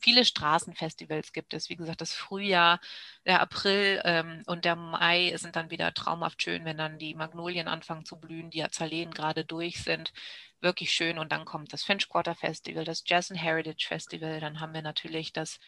[0.00, 1.68] Viele Straßenfestivals gibt es.
[1.68, 2.80] Wie gesagt, das Frühjahr,
[3.26, 7.66] der April ähm, und der Mai sind dann wieder traumhaft schön, wenn dann die Magnolien
[7.66, 10.12] anfangen zu blühen, die Azaleen gerade durch sind.
[10.60, 11.18] Wirklich schön.
[11.18, 14.38] Und dann kommt das Finch Quarter Festival, das Jazz and Heritage Festival.
[14.40, 15.58] Dann haben wir natürlich das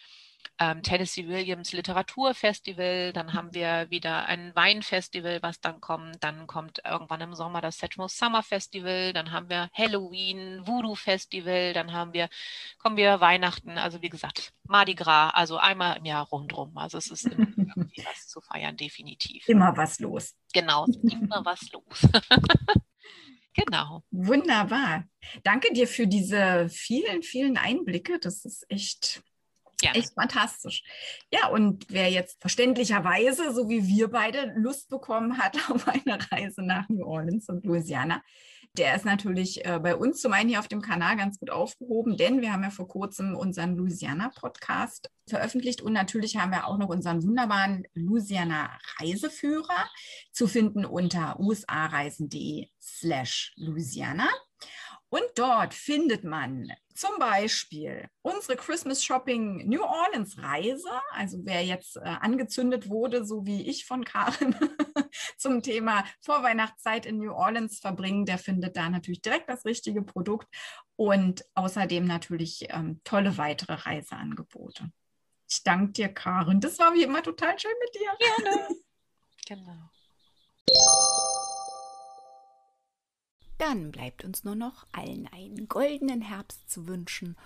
[0.59, 6.81] ähm, Tennessee Williams Literaturfestival, dann haben wir wieder ein Weinfestival, was dann kommt, dann kommt
[6.85, 12.13] irgendwann im Sommer das Satchmo Summer Festival, dann haben wir Halloween, Voodoo Festival, dann haben
[12.13, 12.29] wir,
[12.79, 16.77] kommen wir Weihnachten, also wie gesagt, Mardi Gras, also einmal im Jahr rundherum.
[16.77, 17.47] Also es ist immer
[18.05, 19.49] was zu feiern, definitiv.
[19.49, 20.35] Immer was los.
[20.53, 22.09] Genau, immer was los.
[23.55, 24.03] Genau.
[24.11, 25.05] Wunderbar.
[25.43, 28.19] Danke dir für diese vielen, vielen Einblicke.
[28.19, 29.23] Das ist echt
[29.83, 29.99] Gerne.
[29.99, 30.83] Echt fantastisch.
[31.33, 36.63] Ja, und wer jetzt verständlicherweise, so wie wir beide, Lust bekommen hat auf eine Reise
[36.63, 38.23] nach New Orleans und Louisiana,
[38.79, 42.17] der ist natürlich äh, bei uns zum einen hier auf dem Kanal ganz gut aufgehoben,
[42.17, 46.89] denn wir haben ja vor kurzem unseren Louisiana-Podcast veröffentlicht und natürlich haben wir auch noch
[46.89, 49.91] unseren wunderbaren Louisiana-Reiseführer
[50.31, 54.29] zu finden unter usareisen.de slash Louisiana.
[55.11, 60.89] Und dort findet man zum Beispiel unsere Christmas Shopping New Orleans Reise.
[61.11, 64.55] Also wer jetzt äh, angezündet wurde, so wie ich von Karin
[65.39, 70.49] zum Thema Vorweihnachtszeit in New Orleans verbringen, der findet da natürlich direkt das richtige Produkt
[70.97, 74.91] und außerdem natürlich ähm, tolle weitere Reiseangebote.
[75.51, 76.61] Ich danke dir, Karin.
[76.61, 78.11] Das war wie immer total schön mit dir.
[78.19, 78.69] Gerne.
[79.45, 79.91] Genau.
[83.63, 87.37] Dann bleibt uns nur noch allen einen goldenen Herbst zu wünschen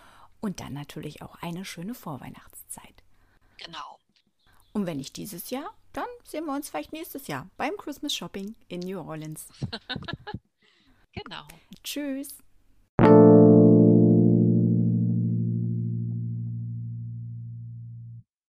[0.41, 3.03] und dann natürlich auch eine schöne Vorweihnachtszeit.
[3.59, 3.99] Genau.
[4.73, 8.55] Und wenn nicht dieses Jahr, dann sehen wir uns vielleicht nächstes Jahr beim Christmas Shopping
[8.69, 9.47] in New Orleans.
[11.13, 11.47] genau.
[11.85, 12.39] Tschüss.